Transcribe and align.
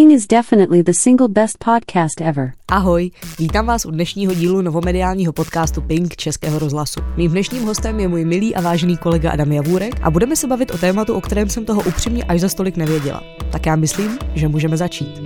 King 0.00 0.12
is 0.12 0.26
definitely 0.26 0.82
the 0.82 0.92
single 0.92 1.28
best 1.28 1.58
podcast 1.58 2.20
ever. 2.20 2.52
Ahoj, 2.68 3.10
vítám 3.38 3.66
vás 3.66 3.86
u 3.86 3.90
dnešního 3.90 4.34
dílu 4.34 4.62
novomediálního 4.62 5.32
podcastu 5.32 5.80
Pink 5.80 6.16
Českého 6.16 6.58
rozhlasu. 6.58 7.00
Mým 7.16 7.30
dnešním 7.30 7.62
hostem 7.62 8.00
je 8.00 8.08
můj 8.08 8.24
milý 8.24 8.54
a 8.54 8.60
vážený 8.60 8.96
kolega 8.96 9.30
Adam 9.30 9.52
Javůrek 9.52 9.94
a 10.02 10.10
budeme 10.10 10.36
se 10.36 10.46
bavit 10.46 10.70
o 10.70 10.78
tématu, 10.78 11.14
o 11.14 11.20
kterém 11.20 11.48
jsem 11.48 11.64
toho 11.64 11.82
upřímně 11.82 12.24
až 12.24 12.40
za 12.40 12.48
stolik 12.48 12.76
nevěděla. 12.76 13.22
Tak 13.52 13.66
já 13.66 13.76
myslím, 13.76 14.18
že 14.34 14.48
můžeme 14.48 14.76
začít. 14.76 15.20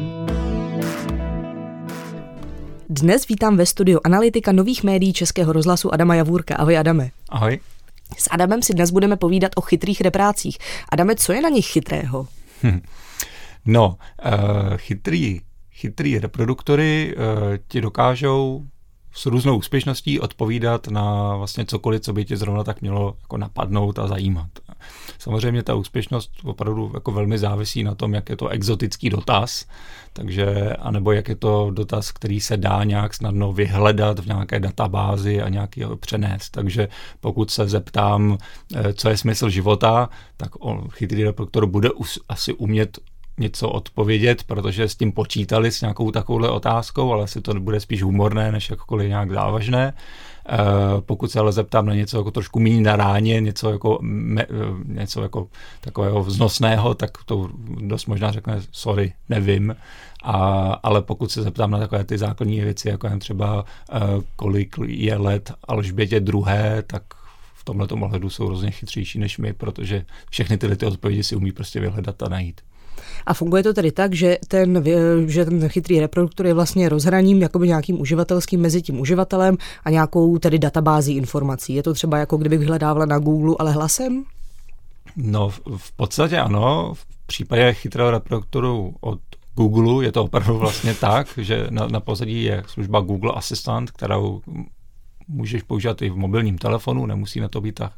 Dnes 2.88 3.28
vítám 3.28 3.56
ve 3.56 3.66
studiu 3.66 4.00
analytika 4.04 4.52
nových 4.52 4.84
médií 4.84 5.12
Českého 5.12 5.52
rozhlasu 5.52 5.94
Adama 5.94 6.14
Javůrka. 6.14 6.56
Ahoj 6.56 6.78
Adame. 6.78 7.10
Ahoj. 7.28 7.60
S 8.18 8.28
Adamem 8.30 8.62
si 8.62 8.74
dnes 8.74 8.90
budeme 8.90 9.16
povídat 9.16 9.52
o 9.56 9.60
chytrých 9.60 10.00
reprácích. 10.00 10.58
Adame, 10.88 11.16
co 11.16 11.32
je 11.32 11.40
na 11.40 11.48
nich 11.48 11.66
chytrého? 11.66 12.26
Hm. 12.62 12.80
No, 13.66 13.98
uh, 14.26 14.76
chytrý, 14.76 15.40
chytrý 15.70 16.18
reproduktory 16.18 17.14
uh, 17.16 17.22
ti 17.68 17.80
dokážou 17.80 18.66
s 19.14 19.26
různou 19.26 19.56
úspěšností 19.56 20.20
odpovídat 20.20 20.88
na 20.88 21.36
vlastně 21.36 21.64
cokoliv, 21.64 22.00
co 22.00 22.12
by 22.12 22.24
tě 22.24 22.36
zrovna 22.36 22.64
tak 22.64 22.80
mělo 22.80 23.16
jako 23.20 23.36
napadnout 23.36 23.98
a 23.98 24.06
zajímat. 24.06 24.48
Samozřejmě 25.18 25.62
ta 25.62 25.74
úspěšnost 25.74 26.30
opravdu 26.44 26.90
jako 26.94 27.12
velmi 27.12 27.38
závisí 27.38 27.84
na 27.84 27.94
tom, 27.94 28.14
jak 28.14 28.28
je 28.28 28.36
to 28.36 28.48
exotický 28.48 29.10
dotaz, 29.10 29.66
takže, 30.12 30.72
anebo 30.72 31.12
jak 31.12 31.28
je 31.28 31.36
to 31.36 31.70
dotaz, 31.70 32.12
který 32.12 32.40
se 32.40 32.56
dá 32.56 32.84
nějak 32.84 33.14
snadno 33.14 33.52
vyhledat 33.52 34.18
v 34.18 34.26
nějaké 34.26 34.60
databázi 34.60 35.42
a 35.42 35.48
nějaký 35.48 35.82
ho 35.82 35.96
přenést. 35.96 36.50
Takže 36.50 36.88
pokud 37.20 37.50
se 37.50 37.68
zeptám, 37.68 38.38
eh, 38.74 38.92
co 38.92 39.08
je 39.08 39.16
smysl 39.16 39.48
života, 39.48 40.08
tak 40.36 40.50
chytrý 40.90 41.24
reproduktor 41.24 41.66
bude 41.66 41.90
asi 42.28 42.52
umět 42.52 42.98
něco 43.38 43.68
odpovědět, 43.68 44.44
protože 44.44 44.88
s 44.88 44.96
tím 44.96 45.12
počítali 45.12 45.72
s 45.72 45.80
nějakou 45.80 46.10
takovouhle 46.10 46.50
otázkou, 46.50 47.12
ale 47.12 47.24
asi 47.24 47.40
to 47.40 47.54
bude 47.54 47.80
spíš 47.80 48.02
humorné, 48.02 48.52
než 48.52 48.70
jakkoliv 48.70 49.08
nějak 49.08 49.30
závažné. 49.30 49.92
E, 50.48 50.56
pokud 51.00 51.30
se 51.30 51.40
ale 51.40 51.52
zeptám 51.52 51.86
na 51.86 51.94
něco 51.94 52.18
jako 52.18 52.30
trošku 52.30 52.60
méně 52.60 52.80
na 52.80 52.96
ráně, 52.96 53.40
něco 53.40 53.70
jako, 53.70 53.98
me, 54.02 54.42
eh, 54.42 54.46
něco 54.84 55.22
jako 55.22 55.48
takového 55.80 56.22
vznosného, 56.24 56.94
tak 56.94 57.10
to 57.24 57.50
dost 57.80 58.06
možná 58.06 58.32
řekne, 58.32 58.62
sorry, 58.72 59.12
nevím. 59.28 59.76
A, 60.22 60.36
ale 60.82 61.02
pokud 61.02 61.30
se 61.30 61.42
zeptám 61.42 61.70
na 61.70 61.78
takové 61.78 62.04
ty 62.04 62.18
základní 62.18 62.60
věci, 62.60 62.88
jako 62.88 63.06
jen 63.06 63.18
třeba 63.18 63.64
e, 63.92 64.00
kolik 64.36 64.76
je 64.86 65.16
let 65.16 65.52
Alžbětě 65.68 66.20
druhé, 66.20 66.82
tak 66.86 67.02
v 67.54 67.64
tomhle 67.64 67.88
ohledu 67.88 68.30
jsou 68.30 68.46
hrozně 68.46 68.70
chytřejší 68.70 69.18
než 69.18 69.38
my, 69.38 69.52
protože 69.52 70.04
všechny 70.30 70.58
tyhle 70.58 70.76
ty 70.76 70.86
odpovědi 70.86 71.22
si 71.22 71.36
umí 71.36 71.52
prostě 71.52 71.80
vyhledat 71.80 72.22
a 72.22 72.28
najít. 72.28 72.60
A 73.26 73.34
funguje 73.34 73.62
to 73.62 73.74
tedy 73.74 73.92
tak, 73.92 74.14
že 74.14 74.38
ten, 74.48 74.84
že 75.26 75.44
ten 75.44 75.68
chytrý 75.68 76.00
reproduktor 76.00 76.46
je 76.46 76.54
vlastně 76.54 76.88
rozhraním 76.88 77.42
jakoby 77.42 77.68
nějakým 77.68 78.00
uživatelským 78.00 78.60
mezi 78.60 78.82
tím 78.82 79.00
uživatelem 79.00 79.56
a 79.84 79.90
nějakou 79.90 80.38
tedy 80.38 80.58
databází 80.58 81.16
informací. 81.16 81.74
Je 81.74 81.82
to 81.82 81.94
třeba 81.94 82.18
jako 82.18 82.36
kdybych 82.36 82.58
vyhledávala 82.58 83.06
na 83.06 83.18
Google, 83.18 83.56
ale 83.58 83.72
hlasem? 83.72 84.24
No, 85.16 85.48
v 85.76 85.92
podstatě 85.96 86.38
ano. 86.38 86.94
V 86.94 87.26
případě 87.26 87.72
chytrého 87.72 88.10
reproduktoru 88.10 88.94
od 89.00 89.18
Google 89.54 90.04
je 90.04 90.12
to 90.12 90.24
opravdu 90.24 90.58
vlastně 90.58 90.94
tak, 91.00 91.26
že 91.36 91.66
na, 91.70 91.86
na 91.86 92.00
pozadí 92.00 92.42
je 92.42 92.62
služba 92.66 93.00
Google 93.00 93.32
Assistant, 93.34 93.90
kterou 93.90 94.40
můžeš 95.28 95.62
používat 95.62 96.02
i 96.02 96.10
v 96.10 96.16
mobilním 96.16 96.58
telefonu, 96.58 97.06
nemusí 97.06 97.40
na 97.40 97.48
to 97.48 97.60
být 97.60 97.74
ta 97.74 97.92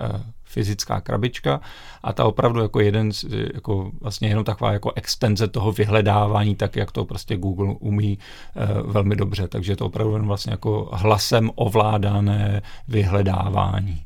Eh, 0.00 0.22
fyzická 0.58 1.00
krabička 1.00 1.60
a 2.02 2.12
ta 2.12 2.24
opravdu 2.24 2.60
jako 2.60 2.80
jeden, 2.80 3.10
jako 3.54 3.90
vlastně 4.00 4.28
jenom 4.28 4.44
taková 4.44 4.72
jako 4.72 4.92
extenze 4.96 5.48
toho 5.48 5.72
vyhledávání, 5.72 6.56
tak 6.56 6.76
jak 6.76 6.92
to 6.92 7.04
prostě 7.04 7.36
Google 7.36 7.74
umí 7.78 8.18
uh, 8.18 8.92
velmi 8.92 9.16
dobře. 9.16 9.48
Takže 9.48 9.72
je 9.72 9.76
to 9.76 9.86
opravdu 9.86 10.12
jen 10.12 10.26
vlastně 10.26 10.50
jako 10.50 10.90
hlasem 10.92 11.50
ovládané 11.54 12.62
vyhledávání. 12.88 14.02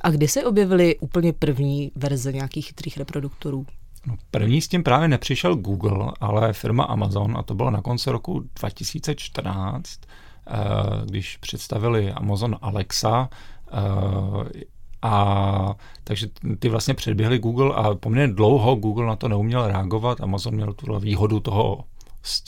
A 0.00 0.10
kdy 0.10 0.28
se 0.28 0.44
objevily 0.44 0.96
úplně 1.00 1.32
první 1.32 1.92
verze 1.96 2.32
nějakých 2.32 2.66
chytrých 2.66 2.96
reproduktorů? 2.98 3.66
No, 4.06 4.16
první 4.30 4.60
s 4.60 4.68
tím 4.68 4.82
právě 4.82 5.08
nepřišel 5.08 5.56
Google, 5.56 6.12
ale 6.20 6.52
firma 6.52 6.84
Amazon 6.84 7.36
a 7.38 7.42
to 7.42 7.54
bylo 7.54 7.70
na 7.70 7.82
konci 7.82 8.10
roku 8.10 8.44
2014, 8.60 10.00
eh, 10.00 10.54
když 11.04 11.36
představili 11.36 12.12
Amazon 12.12 12.56
Alexa, 12.62 13.28
a 15.04 15.76
takže 16.04 16.28
ty 16.58 16.68
vlastně 16.68 16.94
předběhli 16.94 17.38
Google 17.38 17.74
a 17.74 17.94
poměrně 17.94 18.34
dlouho 18.34 18.74
Google 18.74 19.06
na 19.06 19.16
to 19.16 19.28
neuměl 19.28 19.66
reagovat. 19.66 20.20
Amazon 20.20 20.54
měl 20.54 20.72
tu 20.72 20.98
výhodu 20.98 21.40
toho 21.40 21.84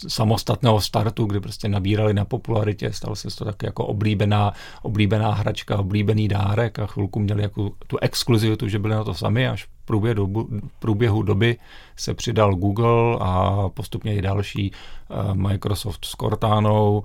samostatného 0.08 0.80
startu, 0.80 1.24
kdy 1.24 1.40
prostě 1.40 1.68
nabírali 1.68 2.14
na 2.14 2.24
popularitě, 2.24 2.92
stalo 2.92 3.16
se 3.16 3.36
to 3.36 3.44
tak 3.44 3.62
jako 3.62 3.86
oblíbená, 3.86 4.52
oblíbená 4.82 5.34
hračka, 5.34 5.78
oblíbený 5.78 6.28
dárek 6.28 6.78
a 6.78 6.86
chvilku 6.86 7.20
měli 7.20 7.42
jako 7.42 7.70
tu 7.86 7.98
exkluzivitu, 8.00 8.68
že 8.68 8.78
byli 8.78 8.94
na 8.94 9.04
to 9.04 9.14
sami, 9.14 9.48
až 9.48 9.64
v 9.64 9.68
průběhu, 9.84 10.14
dobu, 10.14 10.48
průběhu 10.78 11.22
doby 11.22 11.56
se 11.96 12.14
přidal 12.14 12.54
Google 12.54 13.18
a 13.20 13.68
postupně 13.68 14.16
i 14.16 14.22
další 14.22 14.72
uh, 15.08 15.34
Microsoft 15.34 16.04
s 16.04 16.10
Cortánou, 16.10 17.02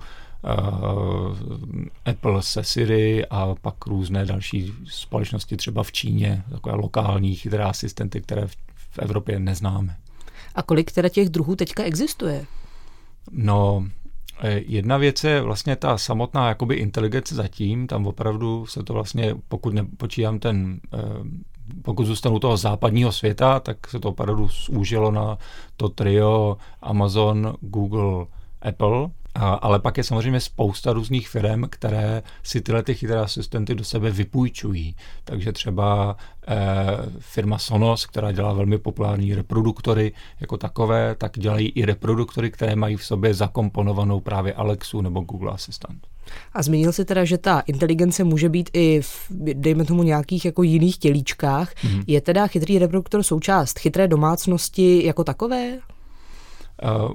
Apple 2.04 2.42
se 2.42 2.64
Siri 2.64 3.26
a 3.26 3.54
pak 3.60 3.86
různé 3.86 4.24
další 4.24 4.72
společnosti 4.84 5.56
třeba 5.56 5.82
v 5.82 5.92
Číně, 5.92 6.42
takové 6.50 6.74
lokální 6.74 7.34
chytré 7.34 7.64
asistenty, 7.64 8.20
které 8.20 8.46
v, 8.46 8.56
v 8.74 8.98
Evropě 8.98 9.40
neznáme. 9.40 9.96
A 10.54 10.62
kolik 10.62 10.92
teda 10.92 11.08
těch 11.08 11.28
druhů 11.28 11.56
teďka 11.56 11.82
existuje? 11.82 12.46
No, 13.30 13.86
eh, 14.42 14.60
Jedna 14.66 14.96
věc 14.96 15.24
je 15.24 15.40
vlastně 15.40 15.76
ta 15.76 15.98
samotná 15.98 16.48
jakoby 16.48 16.74
inteligence 16.74 17.34
zatím, 17.34 17.86
tam 17.86 18.06
opravdu 18.06 18.66
se 18.66 18.82
to 18.82 18.92
vlastně, 18.92 19.34
pokud 19.48 19.74
nepočítám 19.74 20.38
ten, 20.38 20.80
eh, 20.94 20.98
pokud 21.82 22.04
zůstanu 22.04 22.38
toho 22.38 22.56
západního 22.56 23.12
světa, 23.12 23.60
tak 23.60 23.88
se 23.88 24.00
to 24.00 24.08
opravdu 24.08 24.48
zúžilo 24.48 25.10
na 25.10 25.38
to 25.76 25.88
trio 25.88 26.56
Amazon, 26.82 27.54
Google, 27.60 28.26
Apple, 28.62 29.08
ale 29.34 29.78
pak 29.78 29.98
je 29.98 30.04
samozřejmě 30.04 30.40
spousta 30.40 30.92
různých 30.92 31.28
firm, 31.28 31.64
které 31.70 32.22
si 32.42 32.60
tyhle 32.60 32.82
ty 32.82 32.94
chytré 32.94 33.20
asistenty 33.20 33.74
do 33.74 33.84
sebe 33.84 34.10
vypůjčují. 34.10 34.96
Takže 35.24 35.52
třeba 35.52 36.16
eh, 36.48 36.56
firma 37.18 37.58
Sonos, 37.58 38.06
která 38.06 38.32
dělá 38.32 38.52
velmi 38.52 38.78
populární 38.78 39.34
reproduktory 39.34 40.12
jako 40.40 40.56
takové, 40.56 41.14
tak 41.14 41.38
dělají 41.38 41.68
i 41.68 41.84
reproduktory, 41.84 42.50
které 42.50 42.76
mají 42.76 42.96
v 42.96 43.04
sobě 43.04 43.34
zakomponovanou 43.34 44.20
právě 44.20 44.54
Alexu 44.54 45.00
nebo 45.00 45.20
Google 45.20 45.52
Assistant. 45.52 46.06
A 46.52 46.62
zmínil 46.62 46.92
si 46.92 47.04
teda, 47.04 47.24
že 47.24 47.38
ta 47.38 47.60
inteligence 47.60 48.24
může 48.24 48.48
být 48.48 48.70
i 48.72 49.00
v, 49.00 49.26
dejme 49.54 49.84
tomu, 49.84 50.02
nějakých 50.02 50.44
jako 50.44 50.62
jiných 50.62 50.98
tělíčkách. 50.98 51.74
Mm-hmm. 51.74 52.04
Je 52.06 52.20
teda 52.20 52.46
chytrý 52.46 52.78
reproduktor 52.78 53.22
součást 53.22 53.78
chytré 53.78 54.08
domácnosti 54.08 55.06
jako 55.06 55.24
takové? 55.24 55.78
Eh, 56.82 57.08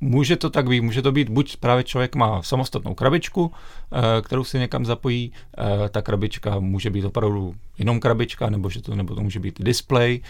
může 0.00 0.36
to 0.36 0.50
tak 0.50 0.68
být, 0.68 0.80
může 0.80 1.02
to 1.02 1.12
být, 1.12 1.28
buď 1.28 1.56
právě 1.56 1.84
člověk 1.84 2.14
má 2.14 2.42
samostatnou 2.42 2.94
krabičku, 2.94 3.52
eh, 3.92 4.22
kterou 4.22 4.44
si 4.44 4.58
někam 4.58 4.84
zapojí, 4.84 5.32
eh, 5.58 5.88
ta 5.88 6.02
krabička 6.02 6.60
může 6.60 6.90
být 6.90 7.04
opravdu 7.04 7.54
jenom 7.78 8.00
krabička, 8.00 8.50
nebo, 8.50 8.70
že 8.70 8.82
to, 8.82 8.94
nebo 8.94 9.14
to 9.14 9.20
může 9.20 9.40
být 9.40 9.62
display, 9.62 10.20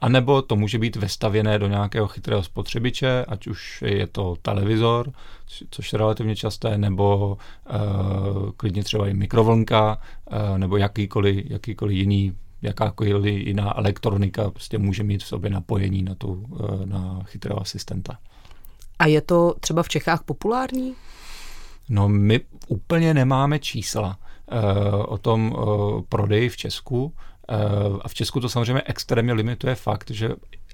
anebo 0.00 0.42
to 0.42 0.56
může 0.56 0.78
být 0.78 0.96
vestavěné 0.96 1.58
do 1.58 1.68
nějakého 1.68 2.08
chytrého 2.08 2.42
spotřebiče, 2.42 3.24
ať 3.28 3.46
už 3.46 3.82
je 3.86 4.06
to 4.06 4.36
televizor, 4.42 5.12
což 5.70 5.92
je 5.92 5.98
relativně 5.98 6.36
časté, 6.36 6.78
nebo 6.78 7.36
klidně 8.56 8.84
třeba 8.84 9.08
i 9.08 9.14
mikrovlnka, 9.14 9.98
nebo 10.56 10.76
jakýkoliv, 10.76 11.50
jakýkoliv 11.50 11.96
jiný 11.96 12.32
jakákoliv 12.62 13.24
jiná 13.24 13.78
elektronika 13.78 14.50
prostě 14.50 14.78
může 14.78 15.02
mít 15.02 15.22
v 15.22 15.26
sobě 15.26 15.50
napojení 15.50 16.02
na, 16.02 16.14
tu, 16.14 16.46
eh, 16.60 16.86
na 16.86 17.22
chytrého 17.24 17.60
asistenta. 17.60 18.18
A 18.98 19.06
je 19.06 19.20
to 19.20 19.54
třeba 19.60 19.82
v 19.82 19.88
Čechách 19.88 20.22
populární? 20.22 20.94
No 21.88 22.08
my 22.08 22.40
úplně 22.68 23.14
nemáme 23.14 23.58
čísla 23.58 24.18
uh, 24.52 24.58
o 25.08 25.18
tom 25.18 25.52
uh, 25.52 26.02
prodeji 26.08 26.48
v 26.48 26.56
Česku. 26.56 27.14
A 28.02 28.08
v 28.08 28.14
Česku 28.14 28.40
to 28.40 28.48
samozřejmě 28.48 28.82
extrémně 28.86 29.32
limituje 29.32 29.74
fakt, 29.74 30.10
že 30.10 30.28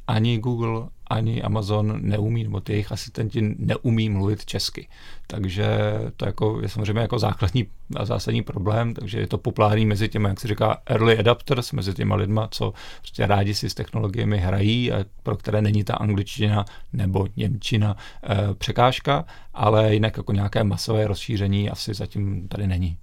ani 0.06 0.38
Google, 0.38 0.88
ani 1.10 1.42
Amazon 1.42 1.98
neumí, 2.02 2.44
nebo 2.44 2.60
ty 2.60 2.72
jejich 2.72 2.92
asistenti 2.92 3.54
neumí 3.58 4.08
mluvit 4.08 4.44
česky. 4.44 4.88
Takže 5.26 5.68
to 6.16 6.26
jako, 6.26 6.58
je 6.62 6.68
samozřejmě 6.68 7.00
jako 7.00 7.18
základní 7.18 7.66
a 7.96 8.04
zásadní 8.04 8.42
problém, 8.42 8.94
takže 8.94 9.20
je 9.20 9.26
to 9.26 9.38
populární 9.38 9.86
mezi 9.86 10.08
těmi, 10.08 10.28
jak 10.28 10.40
se 10.40 10.48
říká, 10.48 10.82
early 10.86 11.18
adapters, 11.18 11.72
mezi 11.72 11.94
těma 11.94 12.14
lidma, 12.16 12.48
co 12.50 12.72
prostě 12.98 13.26
rádi 13.26 13.54
si 13.54 13.70
s 13.70 13.74
technologiemi 13.74 14.38
hrají 14.38 14.92
a 14.92 15.04
pro 15.22 15.36
které 15.36 15.62
není 15.62 15.84
ta 15.84 15.94
angličtina 15.94 16.64
nebo 16.92 17.26
němčina 17.36 17.96
e, 18.22 18.54
překážka, 18.54 19.24
ale 19.54 19.94
jinak 19.94 20.16
jako 20.16 20.32
nějaké 20.32 20.64
masové 20.64 21.06
rozšíření 21.06 21.70
asi 21.70 21.94
zatím 21.94 22.48
tady 22.48 22.66
není. 22.66 22.98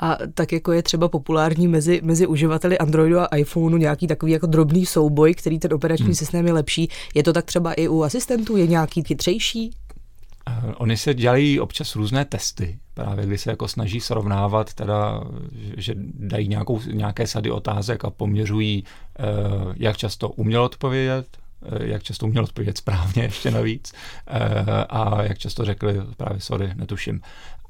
A 0.00 0.18
tak 0.34 0.52
jako 0.52 0.72
je 0.72 0.82
třeba 0.82 1.08
populární 1.08 1.68
mezi, 1.68 2.00
mezi 2.04 2.26
uživateli 2.26 2.78
Androidu 2.78 3.20
a 3.20 3.26
iPhoneu 3.36 3.76
nějaký 3.76 4.06
takový 4.06 4.32
jako 4.32 4.46
drobný 4.46 4.86
souboj, 4.86 5.34
který 5.34 5.58
ten 5.58 5.74
operační 5.74 6.04
hmm. 6.04 6.14
systém 6.14 6.46
je 6.46 6.52
lepší. 6.52 6.88
Je 7.14 7.22
to 7.22 7.32
tak 7.32 7.44
třeba 7.44 7.72
i 7.72 7.88
u 7.88 8.02
asistentů? 8.02 8.56
Je 8.56 8.66
nějaký 8.66 9.02
chytřejší? 9.02 9.70
Uh, 10.48 10.72
oni 10.76 10.96
se 10.96 11.14
dělají 11.14 11.60
občas 11.60 11.96
různé 11.96 12.24
testy, 12.24 12.78
právě 12.94 13.26
kdy 13.26 13.38
se 13.38 13.50
jako 13.50 13.68
snaží 13.68 14.00
srovnávat, 14.00 14.74
teda, 14.74 15.24
že 15.76 15.94
dají 16.14 16.48
nějakou, 16.48 16.80
nějaké 16.92 17.26
sady 17.26 17.50
otázek 17.50 18.04
a 18.04 18.10
poměřují, 18.10 18.84
uh, 18.84 19.72
jak 19.76 19.96
často 19.96 20.28
uměl 20.28 20.62
odpovědět, 20.62 21.26
jak 21.80 22.02
často 22.02 22.26
uměl 22.26 22.44
odpovědět 22.44 22.78
správně 22.78 23.22
ještě 23.22 23.50
navíc 23.50 23.92
a 24.88 25.22
jak 25.22 25.38
často 25.38 25.64
řekli 25.64 26.00
právě 26.16 26.40
sorry, 26.40 26.70
netuším. 26.74 27.20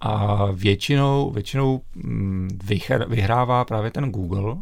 A 0.00 0.46
většinou, 0.52 1.31
většinou 1.31 1.81
mm, 1.94 2.49
vyhrává 3.08 3.64
právě 3.64 3.91
ten 3.91 4.11
Google. 4.11 4.56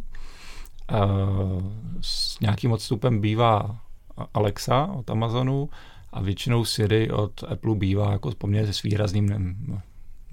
S 2.01 2.39
nějakým 2.39 2.71
odstupem 2.71 3.21
bývá 3.21 3.77
Alexa 4.33 4.85
od 4.85 5.09
Amazonu 5.09 5.69
a 6.13 6.21
většinou 6.21 6.65
Siri 6.65 7.11
od 7.11 7.43
Apple 7.43 7.75
bývá 7.75 8.11
jako 8.11 8.31
poměrně 8.37 8.73
s 8.73 8.83
výrazným 8.83 9.55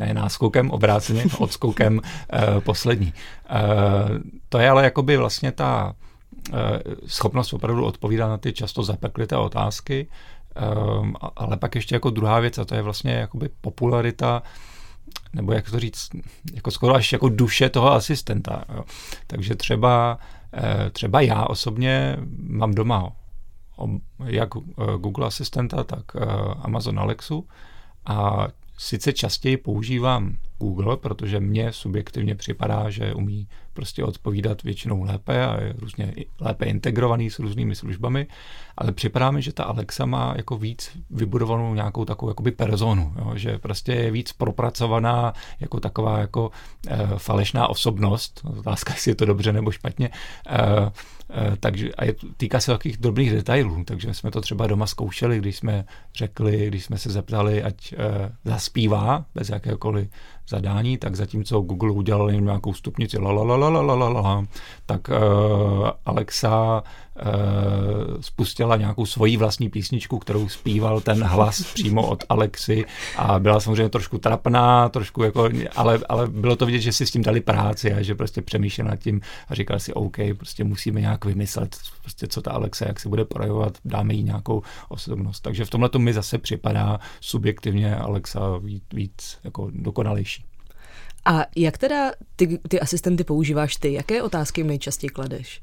ne 0.01 0.15
náskokem, 0.15 0.71
obráceně, 0.71 1.25
odskokem 1.39 2.01
eh, 2.33 2.61
poslední. 2.61 3.13
Eh, 3.51 3.59
to 4.49 4.59
je 4.59 4.71
ale 4.71 4.85
jakoby 4.85 5.17
vlastně 5.17 5.53
ta 5.53 5.95
eh, 5.95 6.10
schopnost 7.07 7.53
opravdu 7.53 7.85
odpovídat 7.85 8.29
na 8.29 8.39
ty 8.39 8.53
často 8.53 8.83
zapeklité 8.83 9.37
otázky, 9.37 10.07
eh, 10.57 10.61
ale 11.37 11.57
pak 11.57 11.75
ještě 11.75 11.95
jako 11.95 12.11
druhá 12.11 12.41
věc, 12.41 12.59
a 12.59 12.65
to 12.65 12.75
je 12.75 12.83
vlastně 12.83 13.13
jakoby 13.13 13.49
popularita 13.61 14.43
nebo 15.33 15.53
jak 15.53 15.71
to 15.71 15.81
říct, 15.81 16.11
jako 16.55 16.71
skoro 16.71 16.95
až 16.95 17.13
jako 17.13 17.29
duše 17.29 17.69
toho 17.69 17.93
asistenta. 17.93 18.65
Jo. 18.75 18.85
Takže 19.27 19.55
třeba, 19.55 20.19
eh, 20.55 20.91
třeba 20.91 21.21
já 21.21 21.45
osobně 21.45 22.17
mám 22.49 22.75
doma 22.75 23.13
jak 24.25 24.49
eh, 24.57 24.85
Google 24.99 25.27
asistenta, 25.27 25.85
tak 25.85 26.05
eh, 26.17 26.25
Amazon 26.63 27.01
Alexu 27.01 27.49
a 28.07 28.49
sice 28.79 29.13
častěji 29.13 29.57
používám 29.57 30.37
Google, 30.61 30.97
protože 30.97 31.41
mně 31.41 31.73
subjektivně 31.73 32.35
připadá, 32.35 32.91
že 32.91 33.15
umí 33.15 33.49
prostě 33.73 34.05
odpovídat 34.05 34.63
většinou 34.63 35.03
lépe 35.03 35.47
a 35.47 35.63
je 35.63 35.75
různě 35.79 36.15
lépe 36.41 36.65
integrovaný 36.65 37.31
s 37.31 37.39
různými 37.39 37.75
službami, 37.75 38.27
ale 38.77 38.93
připadá 38.93 39.31
mi, 39.31 39.43
že 39.43 39.53
ta 39.53 39.65
Alexa 39.65 40.07
má 40.07 40.35
jako 40.37 40.57
víc 40.57 40.91
vybudovanou 41.11 41.75
nějakou 41.75 42.05
takovou 42.05 42.31
jakoby 42.31 42.51
personu, 42.51 43.13
jo? 43.19 43.33
že 43.35 43.59
prostě 43.59 43.93
je 43.93 44.11
víc 44.11 44.33
propracovaná 44.33 45.33
jako 45.61 45.81
taková 45.81 46.19
jako 46.19 46.51
e, 46.89 47.07
falešná 47.17 47.69
osobnost, 47.69 48.41
otázka, 48.59 48.93
jestli 48.93 49.11
je 49.11 49.15
to 49.15 49.25
dobře 49.25 49.53
nebo 49.53 49.71
špatně, 49.71 50.11
e, 50.49 50.91
Eh, 51.33 51.57
takže, 51.61 51.93
a 51.93 52.05
je, 52.05 52.15
týká 52.37 52.61
se 52.61 52.73
takových 52.73 52.97
drobných 52.97 53.33
detailů, 53.33 53.85
takže 53.85 54.15
jsme 54.15 54.31
to 54.31 54.41
třeba 54.41 54.67
doma 54.67 54.87
zkoušeli, 54.87 55.39
když 55.39 55.57
jsme 55.57 55.85
řekli, 56.15 56.67
když 56.67 56.85
jsme 56.85 56.99
se 56.99 57.11
zeptali, 57.11 57.63
ať 57.63 57.93
e, 57.93 57.97
zaspívá 58.45 59.25
bez 59.35 59.49
jakéhokoliv 59.49 60.09
zadání, 60.49 60.99
tak 60.99 61.17
zatímco 61.17 61.61
Google 61.61 61.91
udělal 61.91 62.31
jenom 62.31 62.45
nějakou 62.45 62.75
stupnici 62.75 63.19
la 63.19 63.33
la 63.33 63.43
la 63.43 63.69
la 63.69 63.81
la 63.81 63.95
la 63.95 64.09
la, 64.09 64.47
tak 64.87 65.11
e, 65.11 65.15
Alexa 66.05 66.83
spustila 68.21 68.77
nějakou 68.77 69.07
svoji 69.07 69.37
vlastní 69.37 69.69
písničku, 69.69 70.19
kterou 70.19 70.49
zpíval 70.49 71.01
ten 71.01 71.25
hlas 71.25 71.63
přímo 71.75 72.07
od 72.07 72.25
Alexy 72.29 72.85
a 73.17 73.39
byla 73.39 73.61
samozřejmě 73.61 73.89
trošku 73.89 74.19
trapná, 74.19 74.89
trošku 74.89 75.23
jako, 75.23 75.49
ale, 75.77 75.99
ale 76.09 76.27
bylo 76.29 76.57
to 76.57 76.67
vidět, 76.67 76.81
že 76.81 76.93
si 76.93 77.07
s 77.07 77.11
tím 77.11 77.23
dali 77.23 77.41
práci 77.41 77.93
a 77.93 78.03
že 78.03 78.15
prostě 78.15 78.43
přemýšlel 78.43 78.87
nad 78.87 78.97
tím 78.97 79.21
a 79.49 79.55
říkal 79.55 79.79
si, 79.79 79.95
OK, 79.95 80.17
prostě 80.37 80.65
musíme 80.65 81.01
nějak 81.01 81.25
vymyslet, 81.25 81.77
prostě 82.01 82.27
co 82.27 82.43
ta 82.43 82.51
Alexa, 82.51 82.87
jak 82.89 83.01
se 83.01 83.09
bude 83.09 83.25
projevovat, 83.25 83.79
dáme 83.85 84.15
jí 84.15 84.23
nějakou 84.23 84.63
osobnost. 84.89 85.41
Takže 85.41 85.65
v 85.65 85.71
tomhle 85.71 85.89
to 85.89 85.99
mi 85.99 86.13
zase 86.13 86.39
připadá 86.39 87.01
subjektivně 87.21 87.97
Alexa 87.97 88.59
víc, 88.59 88.83
víc 88.93 89.39
jako 89.45 89.71
dokonalejší. 89.75 90.45
A 91.25 91.45
jak 91.57 91.79
teda 91.79 92.11
ty, 92.37 92.59
ty 92.69 92.81
asistenty 92.81 93.25
používáš 93.25 93.77
ty? 93.77 93.93
Jaké 93.93 94.23
otázky 94.23 94.65
nejčastěji 94.65 95.11
kladeš? 95.11 95.61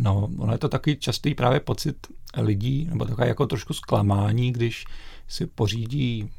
No, 0.00 0.28
ono 0.38 0.52
je 0.52 0.58
to 0.58 0.68
takový 0.68 0.96
častý 0.96 1.34
právě 1.34 1.60
pocit 1.60 2.06
lidí, 2.36 2.86
nebo 2.90 3.04
takové 3.04 3.28
jako 3.28 3.46
trošku 3.46 3.72
zklamání, 3.72 4.52
když 4.52 4.84
si 5.28 5.46
pořídí 5.46 6.30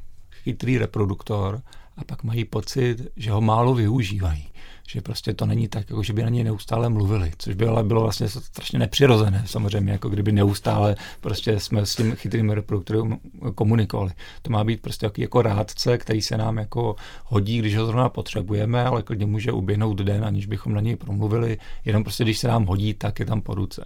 chytrý 0.42 0.78
reproduktor 0.78 1.62
a 1.96 2.04
pak 2.04 2.22
mají 2.22 2.44
pocit, 2.44 2.96
že 3.16 3.30
ho 3.30 3.40
málo 3.40 3.74
využívají 3.74 4.52
že 4.92 5.00
prostě 5.00 5.34
to 5.34 5.46
není 5.46 5.68
tak, 5.68 5.90
jako 5.90 6.02
že 6.02 6.12
by 6.12 6.22
na 6.22 6.28
něj 6.28 6.44
neustále 6.44 6.88
mluvili, 6.88 7.32
což 7.38 7.54
by 7.54 7.66
ale 7.66 7.84
bylo 7.84 8.02
vlastně 8.02 8.28
strašně 8.28 8.78
nepřirozené, 8.78 9.42
samozřejmě, 9.46 9.92
jako 9.92 10.08
kdyby 10.08 10.32
neustále 10.32 10.96
prostě 11.20 11.60
jsme 11.60 11.86
s 11.86 11.96
tím 11.96 12.14
chytrým 12.16 12.50
reproduktorem 12.50 13.18
komunikovali. 13.54 14.10
To 14.42 14.50
má 14.50 14.64
být 14.64 14.82
prostě 14.82 15.10
jako 15.18 15.42
rádce, 15.42 15.98
který 15.98 16.22
se 16.22 16.36
nám 16.36 16.58
jako 16.58 16.96
hodí, 17.24 17.58
když 17.58 17.76
ho 17.76 17.86
zrovna 17.86 18.08
potřebujeme, 18.08 18.84
ale 18.84 19.02
klidně 19.02 19.26
může 19.26 19.52
uběhnout 19.52 19.98
den, 19.98 20.24
aniž 20.24 20.46
bychom 20.46 20.74
na 20.74 20.80
něj 20.80 20.96
promluvili, 20.96 21.58
jenom 21.84 22.04
prostě 22.04 22.24
když 22.24 22.38
se 22.38 22.48
nám 22.48 22.66
hodí, 22.66 22.94
tak 22.94 23.20
je 23.20 23.26
tam 23.26 23.40
po 23.40 23.54
ruce. 23.54 23.84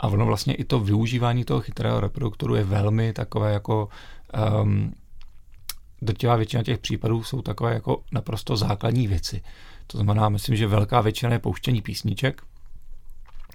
A 0.00 0.08
ono 0.08 0.26
vlastně 0.26 0.54
i 0.54 0.64
to 0.64 0.80
využívání 0.80 1.44
toho 1.44 1.60
chytrého 1.60 2.00
reproduktoru 2.00 2.54
je 2.54 2.64
velmi 2.64 3.12
takové 3.12 3.52
jako 3.52 3.88
um, 4.62 4.92
drtivá 6.04 6.36
většina 6.36 6.62
těch 6.62 6.78
případů 6.78 7.22
jsou 7.22 7.42
takové 7.42 7.74
jako 7.74 8.02
naprosto 8.12 8.56
základní 8.56 9.08
věci. 9.08 9.42
To 9.86 9.98
znamená, 9.98 10.28
myslím, 10.28 10.56
že 10.56 10.66
velká 10.66 11.00
většina 11.00 11.32
je 11.32 11.38
pouštění 11.38 11.82
písniček, 11.82 12.42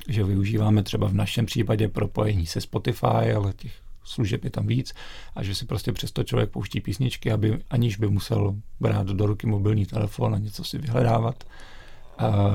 že 0.07 0.23
využíváme 0.23 0.83
třeba 0.83 1.07
v 1.07 1.13
našem 1.13 1.45
případě 1.45 1.87
propojení 1.87 2.45
se 2.45 2.61
Spotify, 2.61 3.33
ale 3.35 3.53
těch 3.53 3.73
služeb 4.03 4.43
je 4.43 4.49
tam 4.49 4.67
víc 4.67 4.93
a 5.35 5.43
že 5.43 5.55
si 5.55 5.65
prostě 5.65 5.91
přesto 5.91 6.23
člověk 6.23 6.49
pouští 6.49 6.81
písničky, 6.81 7.31
aby 7.31 7.59
aniž 7.69 7.97
by 7.97 8.07
musel 8.07 8.55
brát 8.79 9.07
do 9.07 9.25
ruky 9.25 9.47
mobilní 9.47 9.85
telefon 9.85 10.35
a 10.35 10.37
něco 10.37 10.63
si 10.63 10.77
vyhledávat. 10.77 11.43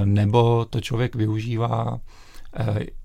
Nebo 0.05 0.65
to 0.65 0.81
člověk 0.81 1.15
využívá 1.15 2.01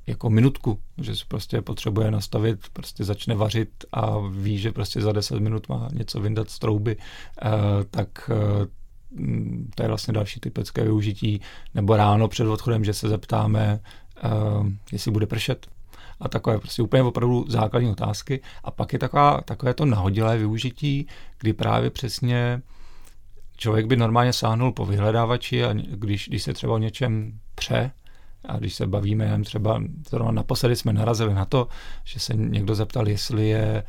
jako 0.07 0.30
minutku, 0.30 0.80
že 0.98 1.16
si 1.16 1.24
prostě 1.28 1.62
potřebuje 1.62 2.12
nastavit, 2.12 2.60
prostě 2.74 3.04
začne 3.04 3.36
vařit 3.36 3.69
a 3.92 4.19
ví, 4.19 4.57
že 4.57 4.72
prostě 4.72 5.01
za 5.01 5.12
10 5.12 5.40
minut 5.40 5.69
má 5.69 5.90
něco 5.94 6.19
vyndat 6.19 6.50
z 6.50 6.60
trouby, 6.60 6.98
tak 7.92 8.30
Mm, 9.12 9.69
to 9.75 9.84
je 9.84 9.90
vlastně 9.90 10.13
další 10.13 10.40
typické 10.40 10.84
využití, 10.84 11.42
nebo 11.74 11.96
ráno 11.96 12.28
před 12.28 12.48
odchodem, 12.48 12.86
že 12.86 12.94
se 12.94 13.10
zeptáme, 13.10 13.80
jestli 14.92 15.12
bude 15.12 15.25
pršet. 15.25 15.68
A 16.19 16.30
takové 16.30 16.60
prostě 16.60 16.81
úplně 16.81 17.04
opravdu 17.04 17.45
základní 17.47 17.90
otázky. 17.90 18.42
A 18.64 18.71
pak 18.71 18.94
je 18.94 19.00
taková, 19.00 19.42
takové 19.42 19.73
to 19.73 19.85
nahodilé 19.85 20.38
využití, 20.38 21.07
kdy 21.40 21.54
právě 21.54 21.90
přesně 21.90 22.62
člověk 23.57 23.85
by 23.85 23.97
normálně 23.97 24.33
sáhnul 24.33 24.71
po 24.71 24.85
vyhledávači 24.85 25.64
a 25.64 25.73
když, 25.73 26.28
když 26.28 26.44
se 26.44 26.54
třeba 26.54 26.73
o 26.73 26.78
něčem 26.78 27.40
pře, 27.56 27.92
a 28.46 28.58
když 28.58 28.74
se 28.74 28.88
bavíme, 28.88 29.26
jen 29.26 29.44
třeba 29.44 29.84
zrovna 30.10 30.31
naposledy 30.31 30.76
jsme 30.76 30.94
narazili 30.94 31.34
na 31.34 31.46
to, 31.46 31.68
že 32.04 32.19
se 32.19 32.34
někdo 32.36 32.76
zeptal, 32.76 33.08
jestli 33.08 33.48
je 33.50 33.64
e, 33.66 33.84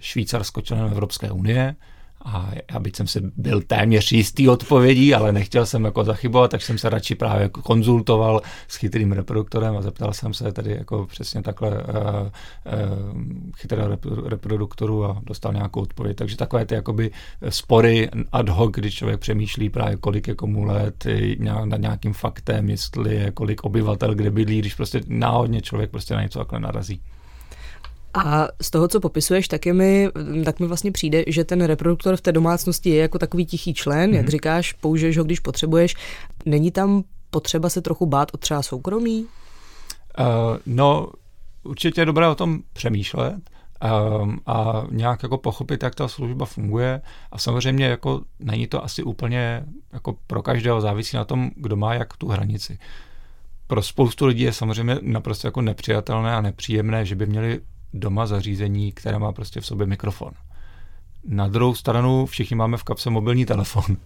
Švýcarsko 0.00 0.60
členem 0.60 0.86
Evropské 0.86 1.30
unie, 1.30 1.76
a 2.26 2.50
já 2.72 2.78
byť 2.78 2.96
jsem 2.96 3.06
si 3.06 3.20
byl 3.36 3.62
téměř 3.62 4.12
jistý 4.12 4.48
odpovědí, 4.48 5.14
ale 5.14 5.32
nechtěl 5.32 5.66
jsem 5.66 5.84
jako 5.84 6.04
zachybovat, 6.04 6.50
tak 6.50 6.62
jsem 6.62 6.78
se 6.78 6.90
radši 6.90 7.14
právě 7.14 7.48
konzultoval 7.48 8.40
s 8.68 8.76
chytrým 8.76 9.12
reproduktorem 9.12 9.76
a 9.76 9.82
zeptal 9.82 10.12
jsem 10.12 10.34
se 10.34 10.52
tady 10.52 10.70
jako 10.70 11.06
přesně 11.06 11.42
takhle 11.42 11.70
uh, 11.70 11.76
uh, 11.76 13.52
chytrého 13.56 13.98
reproduktoru 14.26 15.04
a 15.04 15.20
dostal 15.22 15.52
nějakou 15.52 15.80
odpověď. 15.80 16.16
Takže 16.16 16.36
takové 16.36 16.66
ty 16.66 16.74
jakoby 16.74 17.10
spory 17.48 18.10
ad 18.32 18.48
hoc, 18.48 18.72
když 18.74 18.94
člověk 18.94 19.20
přemýšlí 19.20 19.70
právě 19.70 19.96
kolik 19.96 20.28
je 20.28 20.34
komu 20.34 20.64
let, 20.64 21.06
nad 21.64 21.80
nějakým 21.80 22.12
faktem, 22.12 22.70
jestli 22.70 23.14
je 23.14 23.30
kolik 23.30 23.64
obyvatel 23.64 24.14
kde 24.14 24.30
bydlí, 24.30 24.58
když 24.58 24.74
prostě 24.74 25.00
náhodně 25.08 25.62
člověk 25.62 25.90
prostě 25.90 26.14
na 26.14 26.22
něco 26.22 26.38
takhle 26.38 26.60
narazí. 26.60 27.00
A 28.16 28.48
z 28.62 28.70
toho, 28.70 28.88
co 28.88 29.00
popisuješ, 29.00 29.48
tak, 29.48 29.66
je 29.66 29.72
mi, 29.72 30.08
tak 30.44 30.60
mi 30.60 30.66
vlastně 30.66 30.92
přijde, 30.92 31.24
že 31.26 31.44
ten 31.44 31.64
reproduktor 31.64 32.16
v 32.16 32.20
té 32.20 32.32
domácnosti 32.32 32.90
je 32.90 33.00
jako 33.00 33.18
takový 33.18 33.46
tichý 33.46 33.74
člen, 33.74 34.10
mm-hmm. 34.10 34.14
jak 34.14 34.24
mhm. 34.24 34.30
říkáš, 34.30 34.72
použiješ 34.72 35.18
ho, 35.18 35.24
když 35.24 35.40
potřebuješ. 35.40 35.94
Není 36.46 36.70
tam 36.70 37.04
potřeba 37.30 37.68
se 37.68 37.82
trochu 37.82 38.06
bát 38.06 38.28
o 38.34 38.36
třeba 38.36 38.62
soukromí? 38.62 39.26
Uh, 40.18 40.26
no, 40.66 41.08
určitě 41.64 42.00
je 42.00 42.04
dobré 42.04 42.28
o 42.28 42.34
tom 42.34 42.60
přemýšlet 42.72 43.40
um, 44.22 44.40
a 44.46 44.84
nějak 44.90 45.22
jako 45.22 45.38
pochopit, 45.38 45.82
jak 45.82 45.94
ta 45.94 46.08
služba 46.08 46.46
funguje. 46.46 47.00
A 47.32 47.38
samozřejmě 47.38 47.84
jako 47.84 48.20
není 48.38 48.66
to 48.66 48.84
asi 48.84 49.02
úplně 49.02 49.64
jako 49.92 50.16
pro 50.26 50.42
každého, 50.42 50.80
závisí 50.80 51.16
na 51.16 51.24
tom, 51.24 51.50
kdo 51.56 51.76
má 51.76 51.94
jak 51.94 52.16
tu 52.16 52.28
hranici. 52.28 52.78
Pro 53.66 53.82
spoustu 53.82 54.26
lidí 54.26 54.42
je 54.42 54.52
samozřejmě 54.52 54.98
naprosto 55.02 55.46
jako 55.46 55.62
nepřijatelné 55.62 56.36
a 56.36 56.40
nepříjemné, 56.40 57.04
že 57.04 57.14
by 57.14 57.26
měli 57.26 57.60
doma 57.94 58.26
zařízení, 58.26 58.92
které 58.92 59.18
má 59.18 59.32
prostě 59.32 59.60
v 59.60 59.66
sobě 59.66 59.86
mikrofon. 59.86 60.32
Na 61.28 61.48
druhou 61.48 61.74
stranu 61.74 62.26
všichni 62.26 62.56
máme 62.56 62.76
v 62.76 62.84
kapse 62.84 63.10
mobilní 63.10 63.46
telefon, 63.46 63.84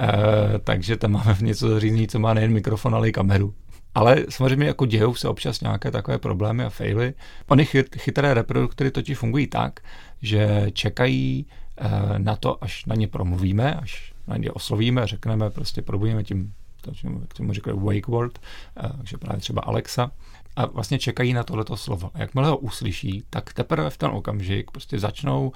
e, 0.00 0.58
takže 0.58 0.96
tam 0.96 1.10
máme 1.10 1.34
v 1.34 1.40
něco 1.40 1.68
zařízení, 1.68 2.08
co 2.08 2.18
má 2.18 2.34
nejen 2.34 2.52
mikrofon, 2.52 2.94
ale 2.94 3.08
i 3.08 3.12
kameru. 3.12 3.54
Ale 3.94 4.24
samozřejmě 4.28 4.66
jako 4.66 4.86
dějou 4.86 5.14
se 5.14 5.28
občas 5.28 5.60
nějaké 5.60 5.90
takové 5.90 6.18
problémy 6.18 6.64
a 6.64 6.70
faily. 6.70 7.14
Ony 7.46 7.64
chyt, 7.64 7.96
chytré 7.96 8.34
reproduktory 8.34 8.90
totiž 8.90 9.18
fungují 9.18 9.46
tak, 9.46 9.80
že 10.22 10.66
čekají 10.72 11.46
e, 11.76 12.18
na 12.18 12.36
to, 12.36 12.64
až 12.64 12.84
na 12.84 12.94
ně 12.94 13.08
promluvíme, 13.08 13.74
až 13.74 14.12
na 14.26 14.36
ně 14.36 14.50
oslovíme, 14.50 15.06
řekneme, 15.06 15.50
prostě 15.50 15.82
probujeme 15.82 16.24
tím, 16.24 16.52
to, 16.80 16.92
jak 17.20 17.34
tomu 17.34 17.52
říkají 17.52 17.78
wake 17.80 18.06
word, 18.06 18.38
e, 18.84 18.88
takže 18.96 19.18
právě 19.18 19.40
třeba 19.40 19.62
Alexa, 19.62 20.10
a 20.58 20.66
vlastně 20.66 20.98
čekají 20.98 21.32
na 21.32 21.44
tohleto 21.44 21.76
slovo. 21.76 22.10
A 22.14 22.20
jakmile 22.20 22.48
ho 22.48 22.56
uslyší, 22.56 23.22
tak 23.30 23.52
teprve 23.52 23.90
v 23.90 23.96
ten 23.96 24.10
okamžik 24.10 24.70
prostě 24.70 24.98
začnou 24.98 25.52